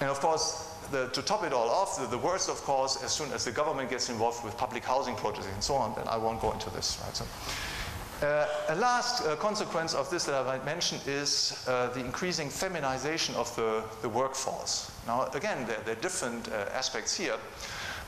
And 0.00 0.10
of 0.10 0.20
course, 0.20 0.74
the, 0.90 1.08
to 1.08 1.22
top 1.22 1.42
it 1.42 1.52
all 1.52 1.68
off, 1.68 1.98
the, 1.98 2.06
the, 2.06 2.18
worst, 2.18 2.48
of 2.48 2.56
course, 2.62 3.02
as 3.02 3.10
soon 3.10 3.32
as 3.32 3.44
the 3.44 3.50
government 3.50 3.90
gets 3.90 4.08
involved 4.08 4.44
with 4.44 4.56
public 4.56 4.84
housing 4.84 5.16
projects 5.16 5.46
and 5.46 5.62
so 5.62 5.74
on, 5.74 5.94
then 5.96 6.06
I 6.06 6.16
won't 6.16 6.40
go 6.40 6.52
into 6.52 6.70
this. 6.70 7.00
Right? 7.02 7.16
So, 7.16 7.24
uh, 8.22 8.46
a 8.68 8.74
last 8.76 9.26
uh, 9.26 9.36
consequence 9.36 9.92
of 9.92 10.08
this 10.08 10.24
that 10.24 10.34
I 10.34 10.42
might 10.42 10.64
mention 10.64 10.98
is 11.06 11.62
uh, 11.68 11.88
the 11.88 12.00
increasing 12.00 12.48
feminization 12.48 13.34
of 13.34 13.54
the, 13.56 13.82
the 14.00 14.08
workforce. 14.08 14.90
Now, 15.06 15.26
again, 15.34 15.66
there, 15.66 15.78
there 15.84 15.96
are 15.96 16.00
different 16.00 16.48
uh, 16.48 16.66
aspects 16.72 17.14
here, 17.14 17.36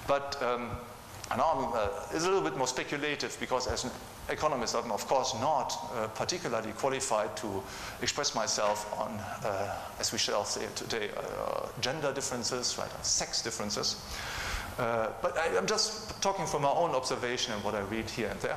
but 0.06 0.42
um, 0.42 0.70
now 1.36 1.72
uh, 1.74 1.88
it's 2.14 2.24
a 2.24 2.28
little 2.28 2.40
bit 2.40 2.56
more 2.56 2.66
speculative 2.66 3.36
because 3.38 3.66
as 3.66 3.84
an 3.84 3.90
economist, 4.30 4.74
I'm 4.74 4.90
of 4.92 5.06
course 5.06 5.34
not 5.42 5.76
uh, 5.94 6.06
particularly 6.08 6.72
qualified 6.72 7.36
to 7.38 7.62
express 8.00 8.34
myself 8.34 8.90
on, 8.98 9.20
as 10.00 10.10
we 10.10 10.18
shall 10.18 10.44
say 10.44 10.66
today, 10.74 11.10
gender 11.82 12.14
differences, 12.14 12.78
right, 12.78 13.04
sex 13.04 13.42
differences. 13.42 13.96
but 14.76 15.36
I, 15.36 15.58
I'm 15.58 15.66
just 15.66 16.22
talking 16.22 16.46
from 16.46 16.62
my 16.62 16.70
own 16.70 16.92
observation 16.92 17.52
and 17.52 17.62
what 17.62 17.74
I 17.74 17.80
read 17.80 18.08
here 18.08 18.28
and 18.28 18.40
there. 18.40 18.56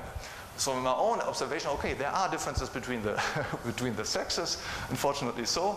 So 0.61 0.77
in 0.77 0.83
my 0.83 0.93
own 0.93 1.19
observation, 1.21 1.71
okay, 1.71 1.93
there 1.93 2.11
are 2.11 2.29
differences 2.29 2.69
between 2.69 3.01
the, 3.01 3.19
between 3.65 3.95
the 3.95 4.05
sexes, 4.05 4.61
unfortunately 4.89 5.45
so. 5.45 5.75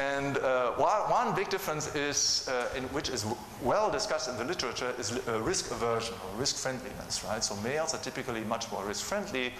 And 0.00 0.38
uh, 0.38 0.72
one 0.72 1.34
big 1.34 1.50
difference 1.50 1.94
is, 1.94 2.48
uh, 2.48 2.64
which 2.92 3.10
is 3.10 3.26
well 3.62 3.90
discussed 3.90 4.30
in 4.30 4.38
the 4.38 4.44
literature, 4.44 4.94
is 4.98 5.20
uh, 5.28 5.42
risk 5.42 5.70
aversion 5.70 6.14
or 6.14 6.40
risk 6.40 6.56
friendliness, 6.56 7.22
right? 7.24 7.44
So 7.44 7.54
males 7.56 7.92
are 7.92 7.98
typically 7.98 8.44
much 8.44 8.72
more 8.72 8.82
risk 8.86 9.04
friendly. 9.04 9.52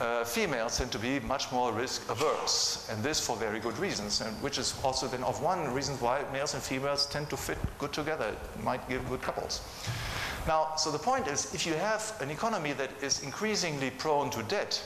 Uh, 0.00 0.24
females 0.24 0.78
tend 0.78 0.90
to 0.90 0.98
be 0.98 1.20
much 1.20 1.52
more 1.52 1.72
risk 1.72 2.10
averse, 2.10 2.88
and 2.90 3.04
this 3.04 3.24
for 3.24 3.36
very 3.36 3.60
good 3.60 3.78
reasons, 3.78 4.22
and 4.22 4.34
which 4.42 4.58
is 4.58 4.74
also 4.82 5.06
then 5.06 5.22
of 5.22 5.40
one 5.40 5.72
reason 5.72 5.94
why 6.00 6.24
males 6.32 6.54
and 6.54 6.62
females 6.62 7.06
tend 7.06 7.30
to 7.30 7.36
fit 7.36 7.58
good 7.78 7.92
together. 7.92 8.34
It 8.56 8.64
might 8.64 8.88
give 8.88 9.08
good 9.08 9.22
couples. 9.22 9.60
Now, 10.46 10.74
so 10.76 10.90
the 10.90 10.98
point 10.98 11.26
is, 11.26 11.54
if 11.54 11.66
you 11.66 11.74
have 11.74 12.16
an 12.20 12.30
economy 12.30 12.72
that 12.72 12.90
is 13.02 13.22
increasingly 13.22 13.90
prone 13.90 14.30
to 14.30 14.42
debt, 14.44 14.82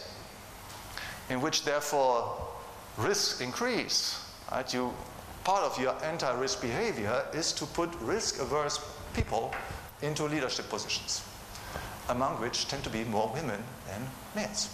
in 1.31 1.41
which 1.41 1.65
therefore 1.65 2.37
risks 2.99 3.41
increase, 3.41 4.21
right, 4.51 4.73
you, 4.75 4.93
part 5.45 5.63
of 5.63 5.81
your 5.81 5.95
anti-risk 6.05 6.61
behavior 6.61 7.25
is 7.33 7.53
to 7.53 7.67
put 7.67 7.95
risk-averse 8.01 8.81
people 9.15 9.55
into 10.03 10.25
leadership 10.25 10.69
positions, 10.69 11.23
among 12.09 12.41
which 12.41 12.69
tend 12.69 12.85
to 12.85 12.91
be 12.91 13.05
more 13.05 13.31
women 13.33 13.63
than 13.87 14.03
males. 14.35 14.69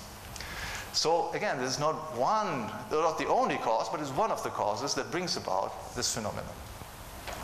So 0.92 1.30
again, 1.32 1.58
this 1.58 1.72
is 1.72 1.78
not 1.78 1.94
one, 2.16 2.70
not 2.90 3.18
the 3.18 3.28
only 3.28 3.56
cause, 3.58 3.88
but 3.88 4.00
it's 4.00 4.10
one 4.10 4.32
of 4.32 4.42
the 4.42 4.50
causes 4.50 4.94
that 4.94 5.10
brings 5.12 5.36
about 5.36 5.94
this 5.94 6.12
phenomenon. 6.12 6.52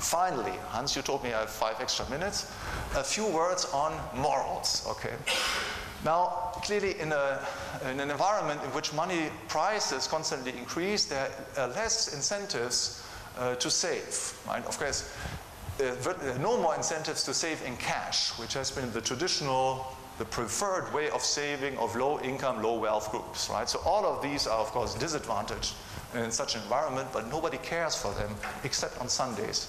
Finally, 0.07 0.53
Hans, 0.69 0.95
you 0.95 1.03
told 1.03 1.25
me 1.25 1.35
I 1.35 1.41
have 1.41 1.51
five 1.51 1.81
extra 1.81 2.09
minutes. 2.09 2.49
A 2.95 3.03
few 3.03 3.27
words 3.27 3.65
on 3.75 3.93
morals, 4.15 4.87
okay? 4.89 5.15
Now, 6.05 6.53
clearly 6.63 7.01
in, 7.01 7.11
a, 7.11 7.45
in 7.91 7.99
an 7.99 8.13
environment 8.13 8.61
in 8.63 8.71
which 8.71 8.93
money 8.93 9.31
prices 9.49 10.07
constantly 10.07 10.57
increase, 10.57 11.07
there 11.07 11.29
are 11.59 11.67
less 11.67 12.15
incentives 12.15 13.05
uh, 13.37 13.57
to 13.57 13.69
save, 13.69 14.33
right? 14.47 14.65
Of 14.67 14.79
course, 14.79 15.13
uh, 15.81 16.39
no 16.41 16.57
more 16.57 16.77
incentives 16.77 17.25
to 17.25 17.35
save 17.35 17.61
in 17.67 17.77
cash, 17.77 18.31
which 18.39 18.55
has 18.55 18.71
been 18.71 18.93
the 18.93 19.01
traditional, 19.01 19.93
the 20.19 20.25
preferred 20.25 20.95
way 20.95 21.11
of 21.11 21.21
saving 21.21 21.77
of 21.79 21.97
low 21.97 22.21
income, 22.21 22.63
low 22.63 22.79
wealth 22.79 23.11
groups, 23.11 23.51
right? 23.51 23.69
So 23.69 23.81
all 23.85 24.07
of 24.07 24.23
these 24.23 24.47
are, 24.47 24.61
of 24.61 24.69
course, 24.69 24.95
disadvantaged 24.95 25.75
in 26.15 26.31
such 26.31 26.55
an 26.55 26.63
environment, 26.63 27.09
but 27.13 27.29
nobody 27.29 27.59
cares 27.59 27.97
for 27.97 28.15
them 28.15 28.33
except 28.63 29.01
on 29.01 29.09
Sundays 29.09 29.67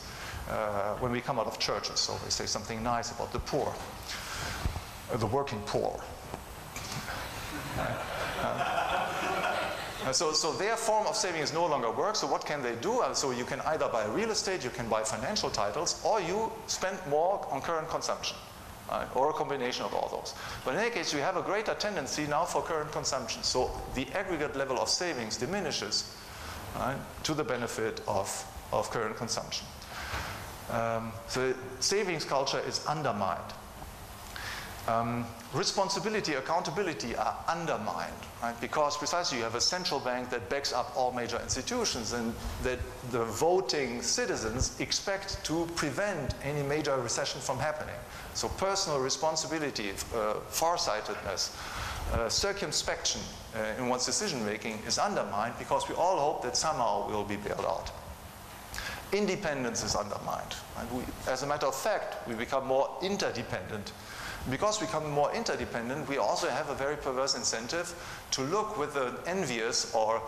when 1.00 1.12
we 1.12 1.22
come 1.22 1.40
out 1.40 1.48
of 1.48 1.60
churches. 1.60 2.00
So 2.00 2.18
they 2.24 2.30
say 2.30 2.46
something 2.46 2.84
nice 2.84 3.12
about 3.12 3.34
the 3.34 3.40
poor, 3.40 3.74
uh, 5.12 5.18
the 5.18 5.28
working 5.28 5.62
poor. 5.66 6.00
Uh, 7.78 10.12
so, 10.12 10.32
so 10.32 10.54
their 10.54 10.78
form 10.78 11.08
of 11.08 11.16
savings 11.16 11.54
no 11.54 11.66
longer 11.66 11.92
work. 11.92 12.16
So 12.16 12.28
what 12.28 12.46
can 12.46 12.62
they 12.62 12.76
do? 12.76 13.02
Uh, 13.02 13.14
so 13.14 13.32
you 13.32 13.44
can 13.44 13.60
either 13.62 13.90
buy 13.90 14.06
real 14.06 14.32
estate, 14.32 14.64
you 14.64 14.70
can 14.70 14.88
buy 14.88 15.04
financial 15.04 15.50
titles, 15.50 16.02
or 16.06 16.22
you 16.22 16.52
spend 16.68 16.98
more 17.10 17.46
on 17.52 17.62
current 17.62 17.90
consumption. 17.90 18.38
Uh, 18.90 19.06
or 19.16 19.32
a 19.32 19.34
combination 19.34 19.84
of 19.84 19.94
all 19.94 20.08
those. 20.08 20.34
But 20.64 20.76
in 20.76 20.80
any 20.80 20.92
case, 20.92 21.14
we 21.14 21.20
have 21.20 21.36
a 21.36 21.42
greater 21.42 21.74
tendency 21.74 22.26
now 22.26 22.46
for 22.46 22.62
current 22.62 22.90
consumption. 22.94 23.44
So 23.44 23.70
the 23.96 24.08
aggregate 24.16 24.56
level 24.56 24.80
of 24.80 24.88
savings 24.88 25.36
diminishes 25.36 26.16
to 27.24 27.34
the 27.34 27.44
benefit 27.44 28.00
of, 28.08 28.30
of 28.72 28.90
current 28.90 29.18
consumption. 29.18 29.68
Um, 30.70 31.12
so 31.28 31.54
savings 31.80 32.26
culture 32.26 32.62
is 32.68 32.86
undermined. 32.86 33.54
Um, 34.88 35.26
responsibility, 35.54 36.36
accountability 36.36 37.14
are 37.18 37.38
undermined, 37.50 38.14
right? 38.42 38.60
Because 38.62 38.96
precisely 38.96 39.38
you 39.38 39.44
have 39.44 39.56
a 39.56 39.62
central 39.62 40.00
bank 40.00 40.30
that 40.30 40.50
backs 40.50 40.72
up 40.72 40.94
all 40.96 41.12
major 41.12 41.40
institutions 41.42 42.14
and 42.14 42.34
that 42.64 42.80
the 43.12 43.26
voting 43.26 44.02
citizens 44.02 44.80
expect 44.80 45.44
to 45.44 45.68
prevent 45.76 46.36
any 46.42 46.64
major 46.64 46.96
recession 46.98 47.42
from 47.42 47.60
happening. 47.60 47.96
So 48.34 48.48
personal 48.48 49.00
responsibility, 49.00 49.92
uh, 50.16 50.36
farsightedness, 50.48 51.56
uh, 52.14 52.30
circumspection 52.30 53.20
uh, 53.56 53.78
in 53.78 53.90
one's 53.90 54.06
decision 54.06 54.46
making 54.46 54.80
is 54.88 54.98
undermined 54.98 55.56
because 55.60 55.90
we 55.90 55.96
all 55.96 56.18
hope 56.18 56.44
that 56.44 56.56
somehow 56.56 57.10
we'll 57.10 57.26
be 57.26 57.36
bailed 57.36 57.66
out 57.66 57.92
independence 59.14 59.84
is 59.84 59.96
undermined. 59.96 60.56
We, 60.94 61.04
as 61.28 61.44
a 61.44 61.48
matter 61.48 61.68
of 61.68 61.76
fact, 61.76 62.28
we 62.28 62.36
become 62.36 62.66
more 62.66 62.90
interdependent. 63.02 63.92
Because 64.50 64.80
we 64.80 64.88
become 64.88 65.10
more 65.12 65.34
interdependent, 65.34 66.08
we 66.08 66.18
also 66.18 66.48
have 66.48 66.70
a 66.70 66.76
very 66.76 66.96
perverse 66.96 67.36
incentive 67.36 67.94
to 68.32 68.42
look 68.44 68.78
with 68.78 68.96
an 68.96 69.16
envious 69.26 69.94
or 69.94 70.22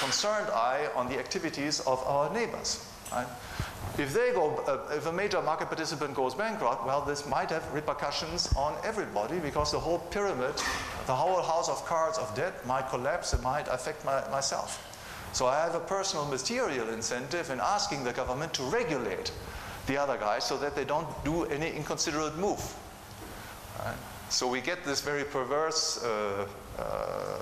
concerned 0.00 0.48
eye 0.50 0.88
on 0.94 1.08
the 1.08 1.18
activities 1.18 1.80
of 1.80 2.02
our 2.06 2.32
neighbors. 2.32 2.86
Right? 3.12 3.26
If 3.98 4.12
they 4.12 4.32
go, 4.32 4.56
uh, 4.66 4.94
if 4.94 5.06
a 5.06 5.12
major 5.12 5.40
market 5.40 5.66
participant 5.66 6.14
goes 6.14 6.34
bankrupt, 6.34 6.86
well, 6.86 7.02
this 7.02 7.26
might 7.26 7.50
have 7.50 7.72
repercussions 7.72 8.52
on 8.54 8.74
everybody 8.84 9.38
because 9.38 9.72
the 9.72 9.80
whole 9.80 9.98
pyramid, 9.98 10.54
the 11.06 11.14
whole 11.14 11.42
house 11.42 11.68
of 11.68 11.84
cards 11.86 12.18
of 12.18 12.34
debt 12.34 12.66
might 12.66 12.88
collapse. 12.88 13.32
It 13.32 13.42
might 13.42 13.68
affect 13.68 14.04
my, 14.04 14.26
myself. 14.30 14.95
So 15.36 15.46
I 15.48 15.56
have 15.56 15.74
a 15.74 15.80
personal 15.80 16.24
material 16.24 16.88
incentive 16.88 17.50
in 17.50 17.60
asking 17.60 18.04
the 18.04 18.12
government 18.14 18.54
to 18.54 18.62
regulate 18.62 19.32
the 19.86 19.98
other 19.98 20.16
guys 20.16 20.44
so 20.44 20.56
that 20.56 20.74
they 20.74 20.86
don't 20.86 21.06
do 21.26 21.44
any 21.44 21.70
inconsiderate 21.72 22.38
move. 22.38 22.74
Right? 23.84 23.98
So 24.30 24.48
we 24.48 24.62
get 24.62 24.82
this 24.82 25.02
very 25.02 25.24
perverse 25.24 26.02
uh, 26.02 26.48
uh, 26.78 27.38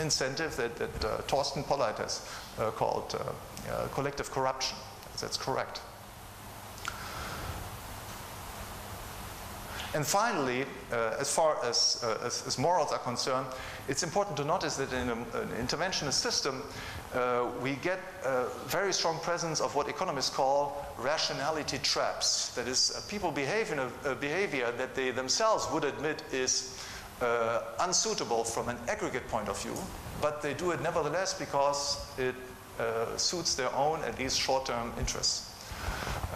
incentive 0.00 0.54
that, 0.58 0.76
that 0.76 1.04
uh, 1.04 1.16
Thorsten 1.22 1.64
Polleit 1.64 1.98
has 1.98 2.24
uh, 2.56 2.70
called 2.70 3.16
uh, 3.18 3.72
uh, 3.72 3.88
collective 3.88 4.30
corruption. 4.30 4.78
That's 5.20 5.36
correct. 5.36 5.80
And 9.92 10.06
finally, 10.06 10.66
as 10.92 11.34
far 11.34 11.56
as, 11.64 12.04
as, 12.22 12.46
as, 12.46 12.58
morals 12.58 12.92
are 12.92 12.98
concerned, 12.98 13.46
it's 13.88 14.02
important 14.02 14.36
to 14.36 14.44
notice 14.44 14.76
that 14.76 14.92
in 14.92 15.08
a, 15.08 15.12
an 15.12 15.48
interventionist 15.60 16.14
system, 16.14 16.62
uh, 17.14 17.46
we 17.62 17.74
get 17.76 18.00
a 18.24 18.46
very 18.66 18.92
strong 18.92 19.18
presence 19.20 19.60
of 19.60 19.74
what 19.74 19.88
economists 19.88 20.34
call 20.34 20.84
rationality 20.98 21.78
traps. 21.78 22.54
That 22.54 22.68
is, 22.68 22.92
uh, 22.96 23.00
people 23.08 23.30
behave 23.30 23.72
in 23.72 23.78
a, 23.78 23.90
a, 24.04 24.14
behavior 24.14 24.72
that 24.72 24.94
they 24.94 25.10
themselves 25.10 25.68
would 25.72 25.84
admit 25.84 26.22
is 26.32 26.78
uh, 27.20 27.62
unsuitable 27.80 28.44
from 28.44 28.68
an 28.68 28.76
aggregate 28.88 29.26
point 29.28 29.48
of 29.48 29.62
view, 29.62 29.76
but 30.20 30.42
they 30.42 30.54
do 30.54 30.72
it 30.72 30.82
nevertheless 30.82 31.32
because 31.38 32.04
it 32.18 32.34
uh, 32.78 33.16
suits 33.16 33.54
their 33.54 33.72
own, 33.74 34.02
at 34.02 34.18
least 34.18 34.38
short-term 34.38 34.92
interests. 34.98 35.55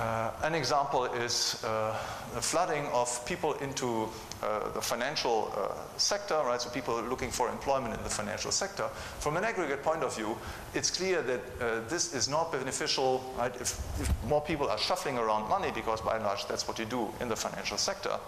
Uh, 0.00 0.32
an 0.44 0.54
example 0.54 1.04
is 1.04 1.62
uh, 1.62 1.94
the 2.32 2.40
flooding 2.40 2.86
of 2.86 3.22
people 3.26 3.52
into 3.60 4.08
uh, 4.42 4.70
the 4.72 4.80
financial 4.80 5.52
uh, 5.54 5.74
sector, 5.98 6.40
right? 6.46 6.58
So 6.58 6.70
people 6.70 7.02
looking 7.02 7.30
for 7.30 7.50
employment 7.50 7.94
in 7.94 8.02
the 8.02 8.08
financial 8.08 8.50
sector. 8.50 8.88
From 9.18 9.36
an 9.36 9.44
aggregate 9.44 9.82
point 9.82 10.02
of 10.02 10.16
view, 10.16 10.38
it's 10.72 10.90
clear 10.90 11.20
that 11.20 11.40
uh, 11.60 11.80
this 11.90 12.14
is 12.14 12.30
not 12.30 12.50
beneficial, 12.50 13.22
right? 13.36 13.54
If, 13.56 13.78
if 14.00 14.10
more 14.24 14.40
people 14.40 14.70
are 14.70 14.78
shuffling 14.78 15.18
around 15.18 15.50
money, 15.50 15.70
because 15.70 16.00
by 16.00 16.16
and 16.16 16.24
large 16.24 16.46
that's 16.46 16.66
what 16.66 16.78
you 16.78 16.86
do 16.86 17.12
in 17.20 17.28
the 17.28 17.36
financial 17.36 17.76
sector, 17.76 18.18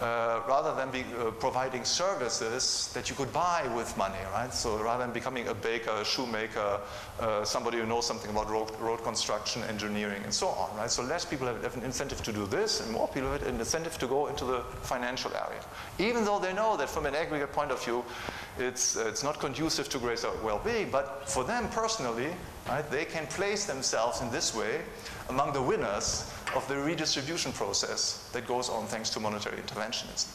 uh, 0.00 0.42
rather 0.46 0.74
than 0.74 0.90
be, 0.90 1.04
uh, 1.18 1.30
providing 1.32 1.84
services 1.84 2.90
that 2.92 3.08
you 3.08 3.16
could 3.16 3.32
buy 3.32 3.66
with 3.74 3.96
money, 3.96 4.18
right? 4.32 4.52
So 4.52 4.82
rather 4.82 5.04
than 5.04 5.12
becoming 5.12 5.48
a 5.48 5.54
baker, 5.54 5.90
a 5.90 6.04
shoemaker, 6.04 6.80
uh, 7.20 7.44
somebody 7.44 7.78
who 7.78 7.86
knows 7.86 8.06
something 8.06 8.30
about 8.30 8.50
road, 8.50 8.70
road, 8.80 9.02
construction, 9.02 9.62
engineering, 9.64 10.22
and 10.24 10.32
so 10.32 10.48
on, 10.48 10.76
right? 10.76 10.90
So 10.90 11.02
less 11.02 11.24
people 11.24 11.46
have, 11.46 11.62
have, 11.62 11.76
an 11.76 11.82
incentive 11.82 12.22
to 12.24 12.32
do 12.32 12.46
this, 12.46 12.80
and 12.80 12.92
more 12.92 13.08
people 13.08 13.32
have 13.32 13.42
an 13.46 13.58
incentive 13.58 13.98
to 13.98 14.06
go 14.06 14.26
into 14.26 14.44
the 14.44 14.60
financial 14.82 15.32
area. 15.34 15.60
Even 15.98 16.24
though 16.24 16.38
they 16.38 16.52
know 16.52 16.76
that 16.76 16.90
from 16.90 17.06
an 17.06 17.14
aggregate 17.14 17.52
point 17.52 17.70
of 17.70 17.82
view, 17.82 18.04
it's, 18.58 18.96
it's 18.96 19.22
not 19.22 19.40
conducive 19.40 19.88
to 19.88 19.98
greater 19.98 20.28
well-being, 20.44 20.90
but 20.90 21.28
for 21.28 21.44
them 21.44 21.68
personally, 21.70 22.28
right, 22.68 22.88
they 22.90 23.04
can 23.04 23.26
place 23.28 23.64
themselves 23.64 24.20
in 24.20 24.30
this 24.30 24.54
way 24.54 24.80
among 25.28 25.52
the 25.52 25.62
winners 25.62 26.30
of 26.54 26.66
the 26.68 26.76
redistribution 26.76 27.52
process 27.52 28.28
that 28.32 28.46
goes 28.46 28.68
on 28.68 28.86
thanks 28.86 29.10
to 29.10 29.20
monetary 29.20 29.56
interventionism. 29.58 30.28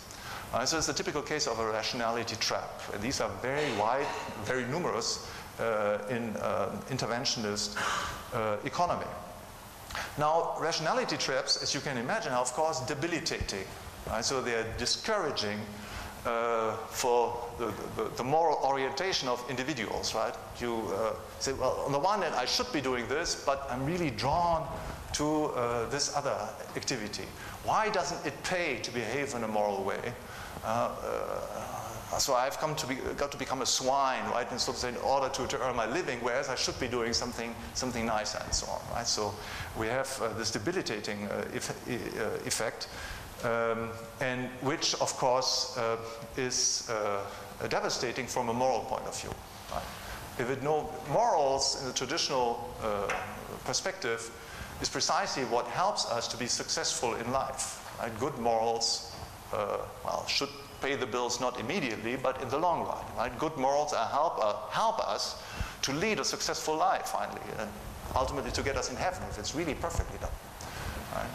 Uh, 0.53 0.65
so 0.65 0.77
it's 0.77 0.89
a 0.89 0.93
typical 0.93 1.21
case 1.21 1.47
of 1.47 1.59
a 1.59 1.65
rationality 1.65 2.35
trap. 2.35 2.81
And 2.93 3.01
these 3.01 3.21
are 3.21 3.29
very 3.41 3.71
wide, 3.77 4.07
very 4.43 4.65
numerous 4.65 5.29
uh, 5.59 5.99
in 6.09 6.35
uh, 6.37 6.75
interventionist 6.89 7.77
uh, 8.33 8.57
economy. 8.65 9.05
Now, 10.17 10.55
rationality 10.59 11.17
traps, 11.17 11.61
as 11.63 11.73
you 11.73 11.79
can 11.79 11.97
imagine, 11.97 12.33
are 12.33 12.41
of 12.41 12.51
course 12.53 12.81
debilitating. 12.81 13.65
Right? 14.07 14.25
So 14.25 14.41
they're 14.41 14.65
discouraging 14.77 15.59
uh, 16.25 16.75
for 16.89 17.37
the, 17.57 17.73
the, 17.95 18.09
the, 18.15 18.23
moral 18.23 18.59
orientation 18.63 19.27
of 19.27 19.43
individuals, 19.49 20.13
right? 20.13 20.35
You 20.59 20.93
uh, 20.93 21.15
say, 21.39 21.53
well, 21.53 21.83
on 21.85 21.91
the 21.91 21.99
one 21.99 22.21
hand, 22.21 22.35
I 22.35 22.45
should 22.45 22.71
be 22.71 22.81
doing 22.81 23.07
this, 23.07 23.43
but 23.43 23.65
I'm 23.71 23.85
really 23.85 24.11
drawn 24.11 24.67
to 25.13 25.45
uh, 25.45 25.89
this 25.89 26.15
other 26.15 26.35
activity. 26.75 27.25
Why 27.63 27.89
doesn't 27.89 28.25
it 28.25 28.41
pay 28.43 28.79
to 28.79 28.91
behave 28.91 29.33
in 29.35 29.43
a 29.43 29.47
moral 29.47 29.83
way? 29.83 30.13
Uh, 30.63 30.91
uh, 31.03 32.17
so 32.17 32.33
I've 32.33 32.57
come 32.57 32.75
to 32.75 32.87
be, 32.87 32.95
got 33.17 33.31
to 33.31 33.37
become 33.37 33.61
a 33.61 33.65
swine, 33.65 34.23
right? 34.31 34.49
And 34.51 34.59
so 34.59 34.73
to 34.73 34.77
say, 34.77 34.89
in 34.89 34.97
order 34.97 35.29
to, 35.29 35.47
to 35.47 35.61
earn 35.61 35.75
my 35.75 35.85
living, 35.85 36.19
whereas 36.19 36.49
I 36.49 36.55
should 36.55 36.79
be 36.79 36.87
doing 36.87 37.13
something, 37.13 37.55
something 37.73 38.05
nicer 38.05 38.39
and 38.43 38.53
so 38.53 38.67
on, 38.67 38.81
right? 38.93 39.07
So 39.07 39.33
we 39.79 39.87
have 39.87 40.21
uh, 40.21 40.33
this 40.33 40.51
debilitating 40.51 41.29
effect, 42.45 42.89
um, 43.43 43.89
and 44.19 44.49
which, 44.61 44.93
of 44.95 45.15
course, 45.15 45.79
is 46.35 46.91
devastating 47.69 48.27
from 48.27 48.49
a 48.49 48.53
moral 48.53 48.81
point 48.81 49.05
of 49.07 49.19
view. 49.19 49.31
Right? 49.71 49.83
If 50.37 50.49
it 50.49 50.63
no 50.63 50.89
morals 51.09 51.79
in 51.81 51.87
the 51.87 51.93
traditional 51.93 52.73
uh, 52.81 53.13
perspective 53.65 54.31
is 54.81 54.89
precisely 54.89 55.43
what 55.45 55.67
helps 55.67 56.05
us 56.09 56.27
to 56.27 56.37
be 56.37 56.47
successful 56.47 57.15
in 57.15 57.31
life. 57.31 57.87
Right? 57.99 58.11
Good 58.19 58.37
morals, 58.39 59.15
well, 59.51 60.25
should 60.27 60.49
pay 60.81 60.95
the 60.95 61.05
bills 61.05 61.39
not 61.39 61.59
immediately, 61.59 62.15
but 62.15 62.41
in 62.41 62.49
the 62.49 62.57
long 62.57 62.85
run. 62.85 63.05
Right? 63.15 63.37
Good 63.37 63.55
morals 63.57 63.93
help, 63.93 64.43
uh, 64.43 64.55
help 64.69 64.99
us 64.99 65.41
to 65.83 65.93
lead 65.93 66.19
a 66.19 66.25
successful 66.25 66.75
life 66.75 67.07
finally, 67.07 67.41
and 67.59 67.69
ultimately 68.15 68.51
to 68.51 68.63
get 68.63 68.75
us 68.75 68.89
in 68.89 68.95
heaven 68.95 69.23
if 69.29 69.37
it's 69.37 69.55
really 69.55 69.75
perfectly 69.75 70.17
done. 70.19 70.31
Right? 71.15 71.29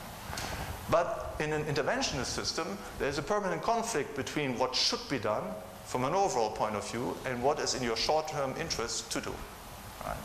But 0.90 1.34
in 1.40 1.52
an 1.52 1.64
interventionist 1.64 2.26
system, 2.26 2.78
there's 2.98 3.18
a 3.18 3.22
permanent 3.22 3.62
conflict 3.62 4.16
between 4.16 4.58
what 4.58 4.74
should 4.74 5.00
be 5.08 5.18
done 5.18 5.42
from 5.84 6.04
an 6.04 6.14
overall 6.14 6.50
point 6.50 6.74
of 6.74 6.88
view 6.90 7.16
and 7.26 7.42
what 7.42 7.60
is 7.60 7.74
in 7.74 7.82
your 7.82 7.96
short-term 7.96 8.54
interest 8.58 9.10
to 9.12 9.20
do. 9.20 9.34
Right? 10.04 10.16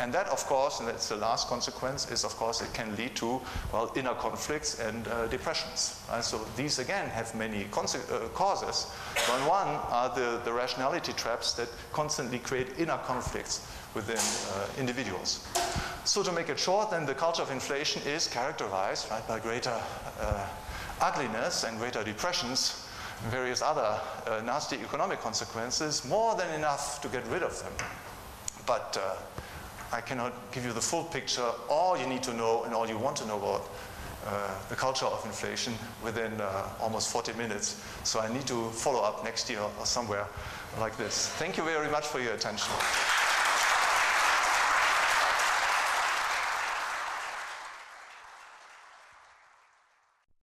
And 0.00 0.14
that, 0.14 0.28
of 0.28 0.44
course, 0.46 0.80
and 0.80 0.88
that's 0.88 1.10
the 1.10 1.16
last 1.16 1.48
consequence, 1.48 2.10
is 2.10 2.24
of 2.24 2.34
course 2.36 2.62
it 2.62 2.72
can 2.72 2.96
lead 2.96 3.14
to, 3.16 3.40
well, 3.70 3.92
inner 3.94 4.14
conflicts 4.14 4.80
and 4.80 5.06
uh, 5.06 5.26
depressions. 5.26 6.00
So 6.22 6.40
these 6.56 6.78
again 6.78 7.10
have 7.10 7.34
many 7.34 7.64
uh, 7.64 8.28
causes. 8.32 8.86
One, 9.28 9.46
one 9.46 9.68
are 9.68 10.08
the, 10.14 10.40
the 10.42 10.52
rationality 10.52 11.12
traps 11.12 11.52
that 11.54 11.68
constantly 11.92 12.38
create 12.38 12.78
inner 12.78 12.96
conflicts 13.04 13.66
within 13.94 14.16
uh, 14.16 14.66
individuals. 14.78 15.46
So 16.04 16.22
to 16.22 16.32
make 16.32 16.48
it 16.48 16.58
short, 16.58 16.90
then 16.90 17.04
the 17.04 17.14
culture 17.14 17.42
of 17.42 17.50
inflation 17.50 18.00
is 18.06 18.26
characterized 18.26 19.10
right, 19.10 19.26
by 19.28 19.38
greater 19.38 19.78
uh, 20.18 20.46
ugliness 21.02 21.64
and 21.64 21.78
greater 21.78 22.02
depressions 22.02 22.86
various 23.28 23.60
other 23.60 24.00
uh, 24.26 24.40
nasty 24.44 24.76
economic 24.76 25.20
consequences, 25.20 26.04
more 26.06 26.34
than 26.36 26.50
enough 26.54 27.02
to 27.02 27.08
get 27.08 27.26
rid 27.26 27.42
of 27.42 27.58
them. 27.62 27.72
But 28.66 28.98
uh, 28.98 29.16
I 29.92 30.00
cannot 30.00 30.32
give 30.52 30.64
you 30.64 30.72
the 30.72 30.80
full 30.80 31.04
picture. 31.04 31.48
All 31.68 31.98
you 31.98 32.06
need 32.06 32.22
to 32.24 32.34
know 32.34 32.64
and 32.64 32.74
all 32.74 32.88
you 32.88 32.98
want 32.98 33.16
to 33.16 33.26
know 33.26 33.38
about 33.38 33.68
uh, 34.26 34.50
the 34.68 34.76
culture 34.76 35.06
of 35.06 35.24
inflation 35.24 35.74
within 36.02 36.40
uh, 36.40 36.68
almost 36.80 37.10
40 37.10 37.32
minutes. 37.34 37.82
So 38.04 38.20
I 38.20 38.32
need 38.32 38.46
to 38.46 38.70
follow 38.70 39.00
up 39.00 39.24
next 39.24 39.50
year 39.50 39.60
or 39.60 39.86
somewhere 39.86 40.26
like 40.78 40.96
this. 40.96 41.28
Thank 41.38 41.56
you 41.56 41.64
very 41.64 41.90
much 41.90 42.06
for 42.06 42.20
your 42.20 42.34
attention. 42.34 42.70